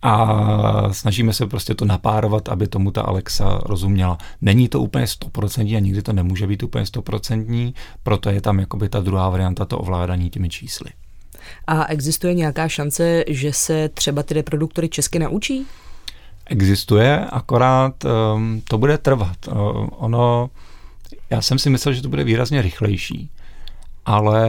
a 0.03 0.93
snažíme 0.93 1.33
se 1.33 1.47
prostě 1.47 1.75
to 1.75 1.85
napárovat, 1.85 2.49
aby 2.49 2.67
tomu 2.67 2.91
ta 2.91 3.03
Alexa 3.03 3.61
rozuměla. 3.65 4.19
Není 4.41 4.69
to 4.69 4.81
úplně 4.81 5.07
stoprocentní 5.07 5.77
a 5.77 5.81
nikdy 5.81 6.03
to 6.03 6.13
nemůže 6.13 6.47
být 6.47 6.63
úplně 6.63 6.87
stoprocentní, 6.87 7.75
proto 8.03 8.31
je 8.31 8.41
tam 8.41 8.59
jakoby 8.59 8.89
ta 8.89 9.01
druhá 9.01 9.29
varianta, 9.29 9.65
to 9.65 9.79
ovládání 9.79 10.31
těmi 10.31 10.49
čísly. 10.49 10.91
A 11.67 11.85
existuje 11.85 12.35
nějaká 12.35 12.69
šance, 12.69 13.25
že 13.29 13.53
se 13.53 13.89
třeba 13.89 14.23
ty 14.23 14.35
reproduktory 14.35 14.89
česky 14.89 15.19
naučí? 15.19 15.67
Existuje, 16.47 17.25
akorát 17.25 18.05
um, 18.05 18.63
to 18.69 18.79
bude 18.79 18.99
trvat. 18.99 19.37
Uh, 19.47 19.89
ono, 19.91 20.51
já 21.31 21.43
jsem 21.43 21.59
si 21.59 21.71
myslel, 21.71 21.95
že 21.95 22.03
to 22.03 22.09
bude 22.09 22.25
výrazně 22.25 22.63
rychlejší, 22.63 23.31
ale 24.07 24.49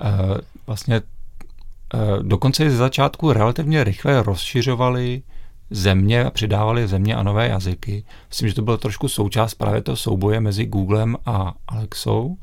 uh, 0.00 0.38
vlastně 0.66 1.00
uh, 1.00 2.22
dokonce 2.22 2.70
ze 2.70 2.76
začátku 2.76 3.32
relativně 3.32 3.84
rychle 3.84 4.22
rozšiřovali 4.22 5.22
země 5.70 6.24
a 6.24 6.30
přidávali 6.30 6.88
země 6.88 7.16
a 7.16 7.22
nové 7.22 7.48
jazyky. 7.48 8.04
Myslím, 8.28 8.48
že 8.48 8.54
to 8.54 8.62
bylo 8.62 8.76
trošku 8.76 9.08
součást 9.08 9.54
právě 9.54 9.82
toho 9.82 9.96
souboje 9.96 10.40
mezi 10.40 10.66
Googlem 10.66 11.16
a 11.26 11.54
Alexou. 11.68 12.36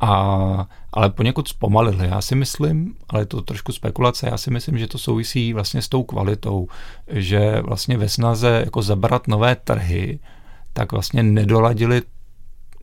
A, 0.00 0.68
ale 0.92 1.10
poněkud 1.10 1.48
zpomalili. 1.48 2.08
Já 2.08 2.20
si 2.20 2.34
myslím, 2.34 2.94
ale 3.08 3.22
je 3.22 3.26
to 3.26 3.42
trošku 3.42 3.72
spekulace, 3.72 4.28
já 4.30 4.36
si 4.38 4.50
myslím, 4.50 4.78
že 4.78 4.86
to 4.86 4.98
souvisí 4.98 5.52
vlastně 5.52 5.82
s 5.82 5.88
tou 5.88 6.02
kvalitou, 6.02 6.68
že 7.08 7.60
vlastně 7.62 7.98
ve 7.98 8.08
snaze 8.08 8.62
jako 8.64 8.82
zabrat 8.82 9.28
nové 9.28 9.56
trhy, 9.56 10.18
tak 10.72 10.92
vlastně 10.92 11.22
nedoladili 11.22 12.02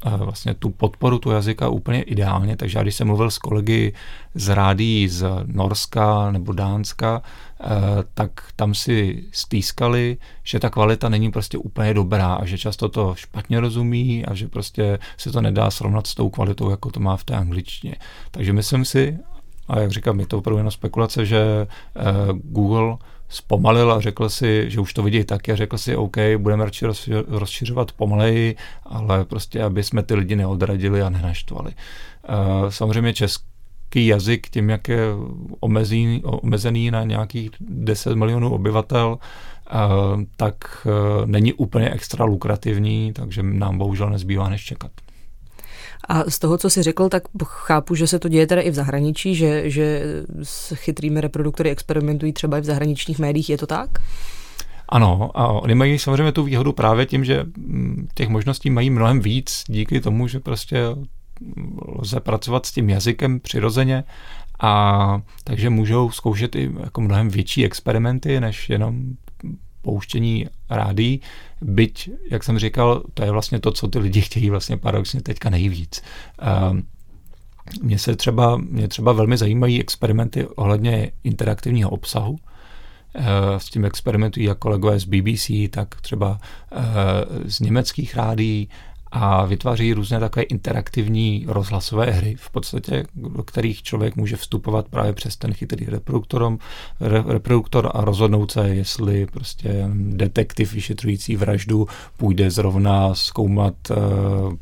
vlastně 0.03 0.53
tu 0.53 0.69
podporu 0.69 1.19
tu 1.19 1.31
jazyka 1.31 1.69
úplně 1.69 2.01
ideálně, 2.01 2.57
takže 2.57 2.77
já 2.77 2.83
když 2.83 2.95
jsem 2.95 3.07
mluvil 3.07 3.31
s 3.31 3.37
kolegy 3.37 3.93
z 4.35 4.49
rádí 4.49 5.07
z 5.07 5.25
Norska 5.45 6.31
nebo 6.31 6.53
Dánska, 6.53 7.21
eh, 7.21 7.67
tak 8.13 8.31
tam 8.55 8.73
si 8.73 9.23
stýskali, 9.31 10.17
že 10.43 10.59
ta 10.59 10.69
kvalita 10.69 11.09
není 11.09 11.31
prostě 11.31 11.57
úplně 11.57 11.93
dobrá 11.93 12.33
a 12.33 12.45
že 12.45 12.57
často 12.57 12.89
to 12.89 13.15
špatně 13.15 13.59
rozumí 13.59 14.25
a 14.25 14.33
že 14.33 14.47
prostě 14.47 14.99
se 15.17 15.31
to 15.31 15.41
nedá 15.41 15.71
srovnat 15.71 16.07
s 16.07 16.15
tou 16.15 16.29
kvalitou, 16.29 16.69
jako 16.69 16.91
to 16.91 16.99
má 16.99 17.17
v 17.17 17.23
té 17.23 17.35
angličtině. 17.35 17.95
Takže 18.31 18.53
myslím 18.53 18.85
si, 18.85 19.17
a 19.67 19.79
jak 19.79 19.91
říkám, 19.91 20.19
je 20.19 20.27
to 20.27 20.37
opravdu 20.37 20.57
jenom 20.57 20.71
spekulace, 20.71 21.25
že 21.25 21.67
eh, 21.95 22.03
Google 22.33 22.97
zpomalil 23.29 23.91
a 23.91 24.01
řekl 24.01 24.29
si, 24.29 24.65
že 24.67 24.79
už 24.79 24.93
to 24.93 25.03
vidí 25.03 25.23
taky 25.23 25.51
a 25.51 25.55
řekl 25.55 25.77
si, 25.77 25.95
OK, 25.95 26.17
budeme 26.37 26.65
radši 26.65 26.85
rozšiřovat 27.27 27.91
pomaleji, 27.91 28.55
ale 28.83 29.25
prostě, 29.25 29.63
aby 29.63 29.83
jsme 29.83 30.03
ty 30.03 30.15
lidi 30.15 30.35
neodradili 30.35 31.01
a 31.01 31.09
nenaštvali. 31.09 31.71
Uh, 32.29 32.69
samozřejmě 32.69 33.13
český 33.13 34.07
jazyk, 34.07 34.49
tím, 34.49 34.69
jak 34.69 34.87
je 34.87 34.99
omezí, 35.59 36.21
omezený 36.23 36.91
na 36.91 37.03
nějakých 37.03 37.49
10 37.59 38.15
milionů 38.15 38.53
obyvatel, 38.53 39.17
uh, 39.17 40.21
tak 40.35 40.55
uh, 40.85 41.25
není 41.25 41.53
úplně 41.53 41.89
extra 41.89 42.25
lukrativní, 42.25 43.13
takže 43.13 43.43
nám 43.43 43.77
bohužel 43.77 44.09
nezbývá 44.09 44.49
než 44.49 44.65
čekat. 44.65 44.91
A 46.07 46.23
z 46.29 46.39
toho, 46.39 46.57
co 46.57 46.69
jsi 46.69 46.83
řekl, 46.83 47.09
tak 47.09 47.23
chápu, 47.43 47.95
že 47.95 48.07
se 48.07 48.19
to 48.19 48.29
děje 48.29 48.47
teda 48.47 48.61
i 48.61 48.69
v 48.69 48.73
zahraničí, 48.73 49.35
že, 49.35 49.69
že 49.69 50.01
s 50.43 50.75
chytrými 50.75 51.21
reproduktory 51.21 51.69
experimentují 51.69 52.33
třeba 52.33 52.57
i 52.57 52.61
v 52.61 52.65
zahraničních 52.65 53.19
médiích, 53.19 53.49
je 53.49 53.57
to 53.57 53.67
tak? 53.67 53.89
Ano, 54.89 55.31
a 55.33 55.47
oni 55.47 55.75
mají 55.75 55.99
samozřejmě 55.99 56.31
tu 56.31 56.43
výhodu 56.43 56.73
právě 56.73 57.05
tím, 57.05 57.25
že 57.25 57.43
mm, 57.57 58.07
těch 58.13 58.29
možností 58.29 58.69
mají 58.69 58.89
mnohem 58.89 59.19
víc 59.19 59.63
díky 59.67 60.01
tomu, 60.01 60.27
že 60.27 60.39
prostě 60.39 60.83
lze 61.99 62.19
pracovat 62.19 62.65
s 62.65 62.71
tím 62.71 62.89
jazykem 62.89 63.39
přirozeně 63.39 64.03
a 64.59 65.21
takže 65.43 65.69
můžou 65.69 66.11
zkoušet 66.11 66.55
i 66.55 66.71
jako 66.79 67.01
mnohem 67.01 67.29
větší 67.29 67.65
experimenty, 67.65 68.39
než 68.39 68.69
jenom 68.69 69.03
pouštění 69.85 70.47
rádí, 70.69 71.21
byť, 71.61 72.09
jak 72.31 72.43
jsem 72.43 72.59
říkal, 72.59 73.03
to 73.13 73.23
je 73.23 73.31
vlastně 73.31 73.59
to, 73.59 73.71
co 73.71 73.87
ty 73.87 73.99
lidi 73.99 74.21
chtějí 74.21 74.49
vlastně 74.49 74.77
paradoxně 74.77 75.21
teďka 75.21 75.49
nejvíc. 75.49 76.01
Ehm, 76.39 76.83
mně 77.81 77.99
se 77.99 78.15
třeba, 78.15 78.57
mě 78.57 78.87
třeba 78.87 79.13
velmi 79.13 79.37
zajímají 79.37 79.81
experimenty 79.81 80.47
ohledně 80.47 81.11
interaktivního 81.23 81.89
obsahu. 81.89 82.35
Ehm, 83.13 83.25
s 83.57 83.69
tím 83.69 83.85
experimentují 83.85 84.45
jak 84.45 84.57
kolegové 84.57 84.99
z 84.99 85.05
BBC, 85.05 85.51
tak 85.69 86.01
třeba 86.01 86.39
ehm, 86.71 86.83
z 87.45 87.59
německých 87.59 88.15
rádí 88.15 88.69
a 89.17 89.45
vytváří 89.45 89.93
různé 89.93 90.19
takové 90.19 90.43
interaktivní 90.43 91.45
rozhlasové 91.47 92.05
hry, 92.05 92.35
v 92.39 92.49
podstatě, 92.49 93.05
do 93.15 93.43
kterých 93.43 93.83
člověk 93.83 94.15
může 94.15 94.35
vstupovat 94.35 94.87
právě 94.87 95.13
přes 95.13 95.37
ten 95.37 95.53
chytrý 95.53 95.85
reproduktor, 95.85 96.57
re, 96.99 97.23
reproduktor 97.27 97.91
a 97.93 98.01
rozhodnout 98.01 98.51
se, 98.51 98.69
jestli 98.69 99.25
prostě 99.25 99.89
detektiv 99.93 100.73
vyšetřující 100.73 101.35
vraždu 101.35 101.87
půjde 102.17 102.51
zrovna 102.51 103.15
zkoumat 103.15 103.73
uh, 103.89 103.97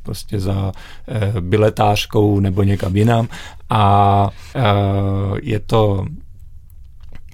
prostě 0.03 0.39
za 0.39 0.71
uh, 0.71 1.39
biletářkou 1.39 2.39
nebo 2.39 2.63
někam 2.63 2.95
jinam. 2.95 3.27
A 3.69 4.29
uh, 4.55 5.37
je 5.41 5.59
to 5.59 6.05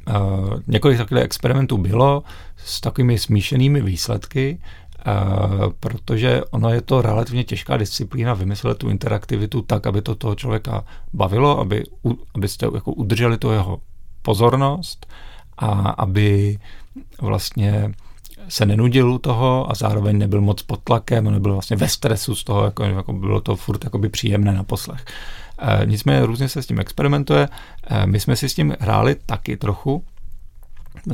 Uh, 0.09 0.59
několik 0.67 0.97
takových 0.97 1.23
experimentů 1.23 1.77
bylo 1.77 2.23
s 2.57 2.81
takovými 2.81 3.17
smíšenými 3.17 3.81
výsledky 3.81 4.59
protože 5.79 6.41
ono 6.51 6.69
je 6.69 6.81
to 6.81 7.01
relativně 7.01 7.43
těžká 7.43 7.77
disciplína 7.77 8.33
vymyslet 8.33 8.77
tu 8.77 8.89
interaktivitu 8.89 9.61
tak, 9.61 9.87
aby 9.87 10.01
to 10.01 10.15
toho 10.15 10.35
člověka 10.35 10.83
bavilo, 11.13 11.59
aby, 11.59 11.83
abyste 12.35 12.65
jako 12.73 12.91
udrželi 12.91 13.37
tu 13.37 13.51
jeho 13.51 13.79
pozornost 14.21 15.07
a 15.57 15.69
aby 15.89 16.59
vlastně 17.21 17.91
se 18.47 18.65
nenudil 18.65 19.11
u 19.11 19.17
toho 19.17 19.71
a 19.71 19.75
zároveň 19.75 20.17
nebyl 20.17 20.41
moc 20.41 20.61
pod 20.61 20.79
tlakem, 20.83 21.31
nebyl 21.31 21.53
vlastně 21.53 21.77
ve 21.77 21.87
stresu 21.87 22.35
z 22.35 22.43
toho, 22.43 22.65
jako, 22.65 22.83
jako 22.83 23.13
bylo 23.13 23.41
to 23.41 23.55
furt 23.55 23.83
jakoby 23.83 24.09
příjemné 24.09 24.51
na 24.51 24.63
poslech. 24.63 25.05
E, 25.57 25.85
nicméně 25.85 26.25
různě 26.25 26.49
se 26.49 26.61
s 26.61 26.67
tím 26.67 26.79
experimentuje. 26.79 27.49
E, 27.87 28.05
my 28.05 28.19
jsme 28.19 28.35
si 28.35 28.49
s 28.49 28.53
tím 28.53 28.75
hráli 28.79 29.15
taky 29.25 29.57
trochu, 29.57 30.03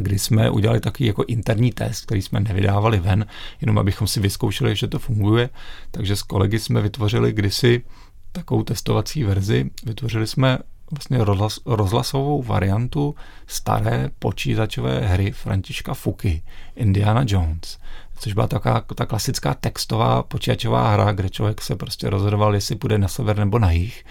kdy 0.02 0.20
jsme 0.20 0.50
udělali 0.50 0.80
takový 0.80 1.08
jako 1.08 1.24
interní 1.28 1.72
test, 1.72 2.06
který 2.06 2.22
jsme 2.22 2.40
nevydávali 2.40 3.00
ven, 3.00 3.26
jenom 3.62 3.78
abychom 3.78 4.08
si 4.08 4.20
vyzkoušeli, 4.20 4.76
že 4.76 4.88
to 4.88 5.00
funguje. 5.00 5.50
Takže 5.92 6.16
s 6.16 6.24
kolegy 6.24 6.60
jsme 6.60 6.82
vytvořili 6.82 7.34
kdysi 7.34 7.84
takovou 8.32 8.64
testovací 8.64 9.24
verzi. 9.24 9.70
Vytvořili 9.86 10.28
jsme 10.28 10.58
vlastně 10.92 11.24
rozhlas, 11.24 11.60
rozhlasovou 11.66 12.44
variantu 12.44 13.16
staré 13.48 14.10
počítačové 14.20 15.00
hry 15.00 15.32
Františka 15.32 15.94
Fuky, 15.94 16.42
Indiana 16.76 17.24
Jones, 17.28 17.80
což 18.20 18.34
byla 18.34 18.48
taková 18.48 18.82
ta 18.96 19.06
klasická 19.06 19.54
textová 19.54 20.24
počítačová 20.24 20.94
hra, 20.94 21.12
kde 21.12 21.30
člověk 21.30 21.62
se 21.62 21.76
prostě 21.76 22.10
rozhodoval, 22.10 22.56
jestli 22.56 22.76
půjde 22.76 22.98
na 22.98 23.08
sever 23.08 23.38
nebo 23.38 23.60
na 23.60 23.72
jih. 23.72 24.06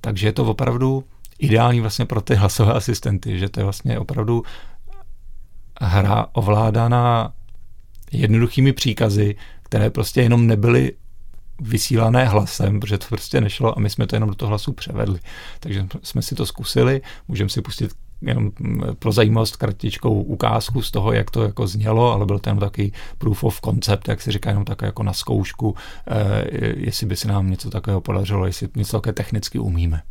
Takže 0.00 0.28
je 0.28 0.32
to 0.32 0.44
opravdu 0.44 1.04
ideální 1.38 1.80
vlastně 1.80 2.04
pro 2.04 2.20
ty 2.20 2.34
hlasové 2.34 2.72
asistenty, 2.72 3.38
že 3.38 3.48
to 3.48 3.60
je 3.60 3.64
vlastně 3.64 3.98
opravdu 3.98 4.42
hra 5.80 6.26
ovládaná 6.32 7.32
jednoduchými 8.12 8.72
příkazy, 8.72 9.36
které 9.62 9.90
prostě 9.90 10.22
jenom 10.22 10.46
nebyly 10.46 10.92
vysílané 11.60 12.24
hlasem, 12.24 12.80
protože 12.80 12.98
to 12.98 13.06
prostě 13.08 13.40
nešlo 13.40 13.78
a 13.78 13.80
my 13.80 13.90
jsme 13.90 14.06
to 14.06 14.16
jenom 14.16 14.28
do 14.28 14.34
toho 14.34 14.48
hlasu 14.48 14.72
převedli. 14.72 15.20
Takže 15.60 15.86
jsme 16.02 16.22
si 16.22 16.34
to 16.34 16.46
zkusili, 16.46 17.00
můžeme 17.28 17.50
si 17.50 17.62
pustit 17.62 17.90
jenom 18.20 18.50
pro 18.98 19.12
zajímavost 19.12 19.56
kratičkou 19.56 20.22
ukázku 20.22 20.82
z 20.82 20.90
toho, 20.90 21.12
jak 21.12 21.30
to 21.30 21.42
jako 21.42 21.66
znělo, 21.66 22.12
ale 22.12 22.26
byl 22.26 22.38
to 22.38 22.50
jenom 22.50 22.60
takový 22.60 22.92
proof 23.18 23.44
of 23.44 23.60
concept, 23.60 24.08
jak 24.08 24.20
se 24.20 24.32
říká, 24.32 24.50
jenom 24.50 24.64
tak 24.64 24.82
jako 24.82 25.02
na 25.02 25.12
zkoušku, 25.12 25.74
eh, 26.06 26.44
jestli 26.76 27.06
by 27.06 27.16
se 27.16 27.28
nám 27.28 27.50
něco 27.50 27.70
takového 27.70 28.00
podařilo, 28.00 28.46
jestli 28.46 28.68
něco 28.76 29.00
také 29.00 29.12
technicky 29.12 29.58
umíme. 29.58 30.02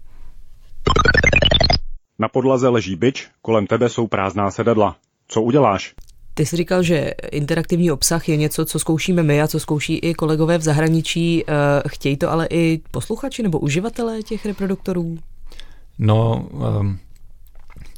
Na 2.20 2.28
podlaze 2.28 2.70
leží 2.70 2.96
byč, 2.96 3.28
kolem 3.42 3.68
tebe 3.68 3.90
jsou 3.90 4.08
prázdná 4.08 4.52
sedadla. 4.52 4.96
Co 5.28 5.42
uděláš? 5.42 5.94
Ty 6.34 6.46
jsi 6.46 6.58
říkal, 6.58 6.84
že 6.84 7.12
interaktivní 7.32 7.92
obsah 7.92 8.30
je 8.30 8.38
něco, 8.38 8.66
co 8.66 8.80
zkoušíme 8.80 9.24
my 9.24 9.42
a 9.42 9.48
co 9.48 9.60
zkouší 9.60 9.98
i 9.98 10.14
kolegové 10.14 10.58
v 10.58 10.62
zahraničí. 10.62 11.44
Eh, 11.48 11.54
chtějí 11.88 12.18
to 12.18 12.32
ale 12.32 12.48
i 12.50 12.82
posluchači 12.92 13.44
nebo 13.44 13.60
uživatelé 13.60 14.24
těch 14.24 14.46
reproduktorů? 14.46 15.18
No, 16.00 16.48
um, 16.80 17.00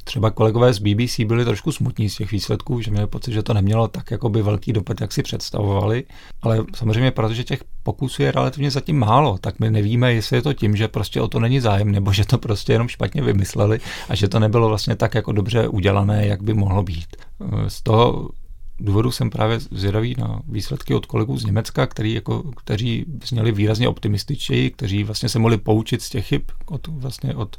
třeba 0.03 0.31
kolegové 0.31 0.73
z 0.73 0.79
BBC 0.79 1.19
byli 1.19 1.45
trošku 1.45 1.71
smutní 1.71 2.09
z 2.09 2.15
těch 2.15 2.31
výsledků, 2.31 2.81
že 2.81 2.91
měli 2.91 3.07
pocit, 3.07 3.33
že 3.33 3.43
to 3.43 3.53
nemělo 3.53 3.87
tak 3.87 4.11
jakoby 4.11 4.41
velký 4.41 4.73
dopad, 4.73 5.01
jak 5.01 5.11
si 5.11 5.23
představovali, 5.23 6.03
ale 6.41 6.63
samozřejmě 6.75 7.11
protože 7.11 7.43
těch 7.43 7.63
pokusů 7.83 8.21
je 8.21 8.31
relativně 8.31 8.71
zatím 8.71 8.99
málo, 8.99 9.37
tak 9.41 9.59
my 9.59 9.71
nevíme, 9.71 10.13
jestli 10.13 10.37
je 10.37 10.41
to 10.41 10.53
tím, 10.53 10.75
že 10.75 10.87
prostě 10.87 11.21
o 11.21 11.27
to 11.27 11.39
není 11.39 11.59
zájem, 11.59 11.91
nebo 11.91 12.13
že 12.13 12.25
to 12.25 12.37
prostě 12.37 12.73
jenom 12.73 12.87
špatně 12.87 13.21
vymysleli 13.21 13.79
a 14.09 14.15
že 14.15 14.27
to 14.27 14.39
nebylo 14.39 14.69
vlastně 14.69 14.95
tak 14.95 15.15
jako 15.15 15.31
dobře 15.31 15.67
udělané, 15.67 16.27
jak 16.27 16.43
by 16.43 16.53
mohlo 16.53 16.83
být. 16.83 17.15
Z 17.67 17.81
toho 17.81 18.29
důvodu 18.79 19.11
jsem 19.11 19.29
právě 19.29 19.59
zvědavý 19.59 20.15
na 20.17 20.39
výsledky 20.47 20.93
od 20.93 21.05
kolegů 21.05 21.37
z 21.37 21.45
Německa, 21.45 21.87
který 21.87 22.13
jako, 22.13 22.43
kteří 22.43 23.05
zněli 23.23 23.51
výrazně 23.51 23.87
optimističtěji, 23.87 24.71
kteří 24.71 25.03
vlastně 25.03 25.29
se 25.29 25.39
mohli 25.39 25.57
poučit 25.57 26.01
z 26.01 26.09
těch 26.09 26.25
chyb 26.25 26.41
od, 26.65 26.87
vlastně 26.87 27.35
od 27.35 27.57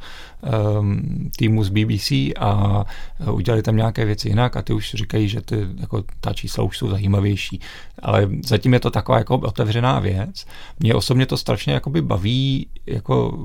um, 0.79 1.31
týmu 1.37 1.65
z 1.65 1.69
BBC 1.69 2.11
a 2.39 2.85
udělali 3.33 3.63
tam 3.63 3.77
nějaké 3.77 4.05
věci 4.05 4.29
jinak 4.29 4.57
a 4.57 4.63
ty 4.63 4.73
už 4.73 4.95
říkají, 4.95 5.29
že 5.29 5.41
ty, 5.41 5.67
jako, 5.77 6.05
ta 6.21 6.33
čísla 6.33 6.65
už 6.65 6.79
jsou 6.79 6.89
zajímavější. 6.91 7.61
Ale 8.03 8.29
zatím 8.45 8.73
je 8.73 8.81
to 8.81 8.91
taková 8.91 9.19
jako 9.19 9.39
otevřená 9.39 9.99
věc. 9.99 10.47
Mě 10.81 10.95
osobně 10.95 11.27
to 11.27 11.37
strašně 11.37 11.73
jakoby 11.73 12.03
baví 12.03 12.67
jako 12.87 13.39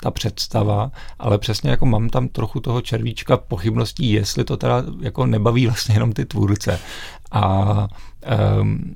ta 0.00 0.10
představa, 0.10 0.92
ale 1.18 1.38
přesně 1.38 1.70
jako 1.70 1.86
mám 1.86 2.08
tam 2.08 2.28
trochu 2.28 2.60
toho 2.60 2.80
červíčka 2.80 3.36
pochybností, 3.36 4.10
jestli 4.10 4.44
to 4.44 4.56
teda 4.56 4.82
jako 5.00 5.26
nebaví 5.26 5.66
vlastně 5.66 5.94
jenom 5.94 6.12
ty 6.12 6.24
tvůrce. 6.24 6.80
A 7.30 7.88
um, 8.60 8.94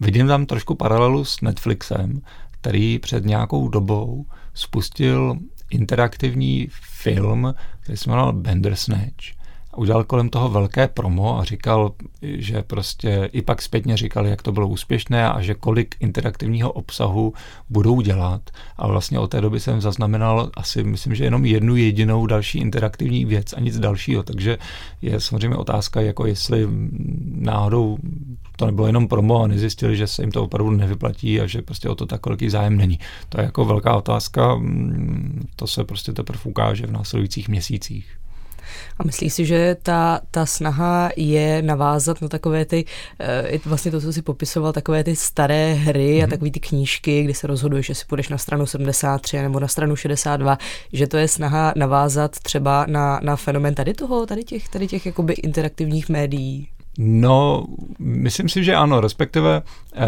vidím 0.00 0.26
tam 0.26 0.46
trošku 0.46 0.74
paralelu 0.74 1.24
s 1.24 1.40
Netflixem, 1.40 2.20
který 2.50 2.98
před 2.98 3.24
nějakou 3.24 3.68
dobou 3.68 4.26
spustil 4.54 5.36
interaktivní 5.70 6.68
film, 7.02 7.54
který 7.80 7.96
se 7.96 8.10
jmenoval 8.10 8.32
Bandersnatch 8.32 9.36
udělal 9.78 10.04
kolem 10.04 10.28
toho 10.28 10.48
velké 10.48 10.88
promo 10.88 11.38
a 11.38 11.44
říkal, 11.44 11.92
že 12.22 12.62
prostě 12.62 13.28
i 13.32 13.42
pak 13.42 13.62
zpětně 13.62 13.96
říkal, 13.96 14.26
jak 14.26 14.42
to 14.42 14.52
bylo 14.52 14.68
úspěšné 14.68 15.30
a 15.30 15.42
že 15.42 15.54
kolik 15.54 15.96
interaktivního 16.00 16.72
obsahu 16.72 17.32
budou 17.70 18.00
dělat. 18.00 18.50
A 18.76 18.86
vlastně 18.86 19.18
od 19.18 19.30
té 19.30 19.40
doby 19.40 19.60
jsem 19.60 19.80
zaznamenal 19.80 20.50
asi, 20.54 20.84
myslím, 20.84 21.14
že 21.14 21.24
jenom 21.24 21.44
jednu 21.44 21.76
jedinou 21.76 22.26
další 22.26 22.58
interaktivní 22.58 23.24
věc 23.24 23.52
a 23.52 23.60
nic 23.60 23.78
dalšího. 23.78 24.22
Takže 24.22 24.58
je 25.02 25.20
samozřejmě 25.20 25.56
otázka, 25.56 26.00
jako 26.00 26.26
jestli 26.26 26.68
náhodou 27.34 27.98
to 28.56 28.66
nebylo 28.66 28.86
jenom 28.86 29.08
promo 29.08 29.42
a 29.42 29.46
nezjistili, 29.46 29.96
že 29.96 30.06
se 30.06 30.22
jim 30.22 30.32
to 30.32 30.44
opravdu 30.44 30.70
nevyplatí 30.70 31.40
a 31.40 31.46
že 31.46 31.62
prostě 31.62 31.88
o 31.88 31.94
to 31.94 32.06
tak 32.06 32.26
velký 32.26 32.50
zájem 32.50 32.76
není. 32.76 32.98
To 33.28 33.40
je 33.40 33.44
jako 33.44 33.64
velká 33.64 33.96
otázka, 33.96 34.60
to 35.56 35.66
se 35.66 35.84
prostě 35.84 36.12
teprve 36.12 36.40
ukáže 36.44 36.86
v 36.86 36.92
následujících 36.92 37.48
měsících. 37.48 38.18
A 38.98 39.04
myslíš 39.04 39.32
si, 39.32 39.46
že 39.46 39.76
ta, 39.82 40.20
ta 40.30 40.46
snaha 40.46 41.10
je 41.16 41.62
navázat 41.62 42.22
na 42.22 42.28
takové 42.28 42.64
ty, 42.64 42.84
uh, 43.54 43.58
vlastně 43.64 43.90
to, 43.90 44.00
co 44.00 44.12
si 44.12 44.22
popisoval, 44.22 44.72
takové 44.72 45.04
ty 45.04 45.16
staré 45.16 45.72
hry 45.72 46.14
mm. 46.14 46.20
a 46.20 46.22
mhm. 46.22 46.30
takové 46.30 46.50
ty 46.50 46.60
knížky, 46.60 47.22
kdy 47.22 47.34
se 47.34 47.46
rozhoduješ, 47.46 47.88
jestli 47.88 48.06
půjdeš 48.06 48.28
na 48.28 48.38
stranu 48.38 48.66
73 48.66 49.36
nebo 49.36 49.60
na 49.60 49.68
stranu 49.68 49.96
62, 49.96 50.58
že 50.92 51.06
to 51.06 51.16
je 51.16 51.28
snaha 51.28 51.72
navázat 51.76 52.30
třeba 52.40 52.86
na, 52.88 53.20
na 53.22 53.36
fenomen 53.36 53.74
tady 53.74 53.94
toho, 53.94 54.26
tady 54.26 54.44
těch, 54.44 54.68
tady 54.68 54.86
těch 54.86 55.06
jakoby 55.06 55.32
interaktivních 55.32 56.08
médií? 56.08 56.68
No, 56.98 57.66
myslím 57.98 58.48
si, 58.48 58.64
že 58.64 58.74
ano, 58.74 59.00
respektive 59.00 59.62
eh, 59.94 60.06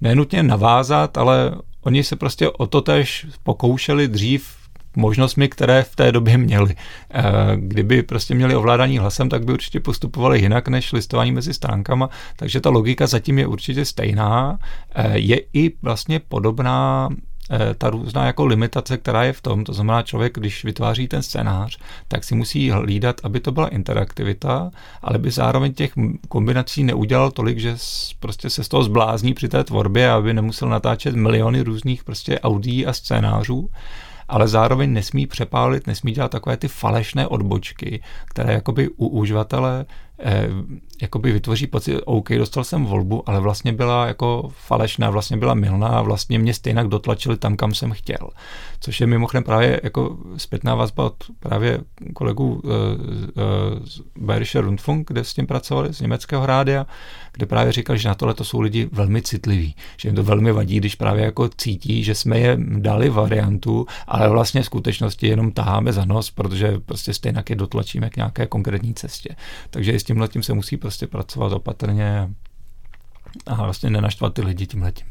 nenutně 0.00 0.42
navázat, 0.42 1.18
ale 1.18 1.52
oni 1.82 2.04
se 2.04 2.16
prostě 2.16 2.50
o 2.50 2.66
to 2.66 2.80
tež 2.80 3.26
pokoušeli 3.42 4.08
dřív 4.08 4.61
možnostmi, 4.96 5.48
které 5.48 5.82
v 5.82 5.96
té 5.96 6.12
době 6.12 6.38
měli. 6.38 6.74
Eh, 7.10 7.22
kdyby 7.56 8.02
prostě 8.02 8.34
měli 8.34 8.54
ovládání 8.54 8.98
hlasem, 8.98 9.28
tak 9.28 9.44
by 9.44 9.52
určitě 9.52 9.80
postupovali 9.80 10.40
jinak 10.40 10.68
než 10.68 10.92
listování 10.92 11.32
mezi 11.32 11.54
stránkama, 11.54 12.08
takže 12.36 12.60
ta 12.60 12.70
logika 12.70 13.06
zatím 13.06 13.38
je 13.38 13.46
určitě 13.46 13.84
stejná. 13.84 14.58
Eh, 14.94 15.18
je 15.18 15.40
i 15.52 15.72
vlastně 15.82 16.20
podobná 16.20 17.08
eh, 17.50 17.74
ta 17.78 17.90
různá 17.90 18.26
jako 18.26 18.46
limitace, 18.46 18.96
která 18.96 19.24
je 19.24 19.32
v 19.32 19.40
tom, 19.40 19.64
to 19.64 19.72
znamená 19.72 20.02
člověk, 20.02 20.34
když 20.34 20.64
vytváří 20.64 21.08
ten 21.08 21.22
scénář, 21.22 21.78
tak 22.08 22.24
si 22.24 22.34
musí 22.34 22.70
hlídat, 22.70 23.20
aby 23.24 23.40
to 23.40 23.52
byla 23.52 23.68
interaktivita, 23.68 24.70
ale 25.02 25.18
by 25.18 25.30
zároveň 25.30 25.74
těch 25.74 25.92
kombinací 26.28 26.84
neudělal 26.84 27.30
tolik, 27.30 27.58
že 27.58 27.76
prostě 28.20 28.50
se 28.50 28.64
z 28.64 28.68
toho 28.68 28.82
zblázní 28.84 29.34
při 29.34 29.48
té 29.48 29.64
tvorbě, 29.64 30.10
aby 30.10 30.34
nemusel 30.34 30.68
natáčet 30.68 31.14
miliony 31.14 31.62
různých 31.62 32.04
prostě 32.04 32.40
audií 32.40 32.86
a 32.86 32.92
scénářů 32.92 33.70
ale 34.28 34.48
zároveň 34.48 34.92
nesmí 34.92 35.26
přepálit, 35.26 35.86
nesmí 35.86 36.12
dělat 36.12 36.30
takové 36.30 36.56
ty 36.56 36.68
falešné 36.68 37.26
odbočky, 37.26 38.02
které 38.26 38.52
jakoby 38.52 38.88
u 38.88 39.06
uživatele 39.06 39.86
eh, 40.20 40.48
jakoby 41.02 41.32
vytvoří 41.32 41.66
pocit, 41.66 42.00
OK, 42.04 42.30
dostal 42.30 42.64
jsem 42.64 42.84
volbu, 42.84 43.28
ale 43.28 43.40
vlastně 43.40 43.72
byla 43.72 44.06
jako 44.06 44.50
falešná, 44.56 45.10
vlastně 45.10 45.36
byla 45.36 45.54
milná 45.54 45.88
a 45.88 46.02
vlastně 46.02 46.38
mě 46.38 46.54
stejně 46.54 46.84
dotlačili 46.84 47.36
tam, 47.36 47.56
kam 47.56 47.74
jsem 47.74 47.92
chtěl. 47.92 48.30
Což 48.80 49.00
je 49.00 49.06
mimochodem 49.06 49.44
právě 49.44 49.80
jako 49.82 50.16
zpětná 50.36 50.74
vazba 50.74 51.04
od 51.04 51.14
právě 51.40 51.80
kolegů 52.14 52.52
uh, 52.52 52.60
uh, 52.60 53.84
z 53.84 54.00
Bayerische 54.18 54.60
Rundfunk, 54.60 55.08
kde 55.08 55.24
s 55.24 55.34
tím 55.34 55.46
pracovali, 55.46 55.94
z 55.94 56.00
německého 56.00 56.46
rádia, 56.46 56.86
kde 57.32 57.46
právě 57.46 57.72
říkal, 57.72 57.96
že 57.96 58.08
na 58.08 58.14
tohle 58.14 58.34
to 58.34 58.44
jsou 58.44 58.60
lidi 58.60 58.88
velmi 58.92 59.22
citliví, 59.22 59.74
že 59.96 60.08
jim 60.08 60.16
to 60.16 60.22
velmi 60.22 60.52
vadí, 60.52 60.76
když 60.76 60.94
právě 60.94 61.24
jako 61.24 61.48
cítí, 61.56 62.04
že 62.04 62.14
jsme 62.14 62.38
je 62.38 62.58
dali 62.60 63.08
variantu, 63.08 63.86
ale 64.06 64.28
vlastně 64.28 64.62
v 64.62 64.66
skutečnosti 64.66 65.26
jenom 65.26 65.52
taháme 65.52 65.92
za 65.92 66.04
nos, 66.04 66.30
protože 66.30 66.78
prostě 66.86 67.14
stejně 67.14 67.42
je 67.50 67.56
dotlačíme 67.56 68.10
k 68.10 68.16
nějaké 68.16 68.46
konkrétní 68.46 68.94
cestě. 68.94 69.36
Takže 69.70 69.98
s 69.98 70.04
tímhle 70.04 70.28
tím 70.28 70.42
se 70.42 70.54
musí 70.54 70.76
prostě 70.76 70.91
pracovat 71.06 71.52
opatrně 71.52 72.30
a 73.46 73.64
vlastně 73.64 73.90
nenaštvat 73.90 74.34
ty 74.34 74.42
lidi 74.42 74.66
tímhletím. 74.66 75.06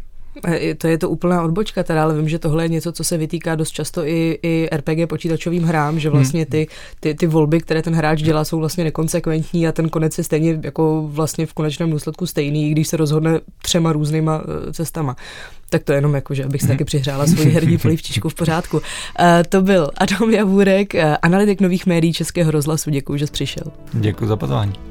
To 0.77 0.87
je 0.87 0.97
to 0.97 1.09
úplná 1.09 1.43
odbočka 1.43 1.83
teda, 1.83 2.03
ale 2.03 2.15
vím, 2.15 2.29
že 2.29 2.39
tohle 2.39 2.63
je 2.65 2.69
něco, 2.69 2.91
co 2.91 3.03
se 3.03 3.17
vytýká 3.17 3.55
dost 3.55 3.71
často 3.71 4.05
i, 4.05 4.39
i 4.43 4.69
RPG 4.75 5.09
počítačovým 5.09 5.63
hrám, 5.63 5.99
že 5.99 6.09
vlastně 6.09 6.45
ty, 6.45 6.67
ty, 6.99 7.13
ty 7.13 7.27
volby, 7.27 7.59
které 7.59 7.81
ten 7.81 7.95
hráč 7.95 8.21
dělá, 8.21 8.43
jsou 8.43 8.59
vlastně 8.59 8.83
nekonsekventní 8.83 9.67
a 9.67 9.71
ten 9.71 9.89
konec 9.89 10.17
je 10.17 10.23
stejně 10.23 10.59
jako 10.63 11.07
vlastně 11.07 11.45
v 11.45 11.53
konečném 11.53 11.91
důsledku 11.91 12.25
stejný, 12.25 12.71
když 12.71 12.87
se 12.87 12.97
rozhodne 12.97 13.39
třema 13.61 13.93
různýma 13.93 14.41
eh, 14.43 14.73
cestama. 14.73 15.15
Tak 15.69 15.83
to 15.83 15.93
jenom 15.93 16.15
jako, 16.15 16.33
že 16.33 16.45
abych 16.45 16.61
si 16.61 16.67
taky 16.67 16.85
přihrála 16.85 17.27
svoji 17.27 17.49
herní 17.51 17.77
polivčičku 17.77 18.29
v 18.29 18.35
pořádku. 18.35 18.77
Uh, 18.77 18.83
to 19.49 19.61
byl 19.61 19.91
Adam 19.97 20.29
Javůrek, 20.29 20.93
analytik 21.21 21.61
nových 21.61 21.85
médií 21.85 22.13
Českého 22.13 22.51
rozhlasu. 22.51 22.89
Děkuji, 22.89 23.17
že 23.17 23.27
jsi 23.27 23.33
přišel. 23.33 23.71
Děkuji 23.93 24.27
za 24.27 24.35
pozvání. 24.35 24.90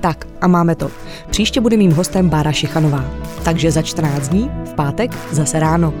Tak 0.00 0.26
a 0.40 0.46
máme 0.46 0.74
to. 0.74 0.90
Příště 1.30 1.60
bude 1.60 1.76
mým 1.76 1.92
hostem 1.92 2.28
Bára 2.28 2.52
Šichanová. 2.52 3.04
Takže 3.44 3.70
za 3.70 3.82
14 3.82 4.28
dní, 4.28 4.50
v 4.64 4.74
pátek, 4.74 5.10
zase 5.32 5.60
ráno. 5.60 5.94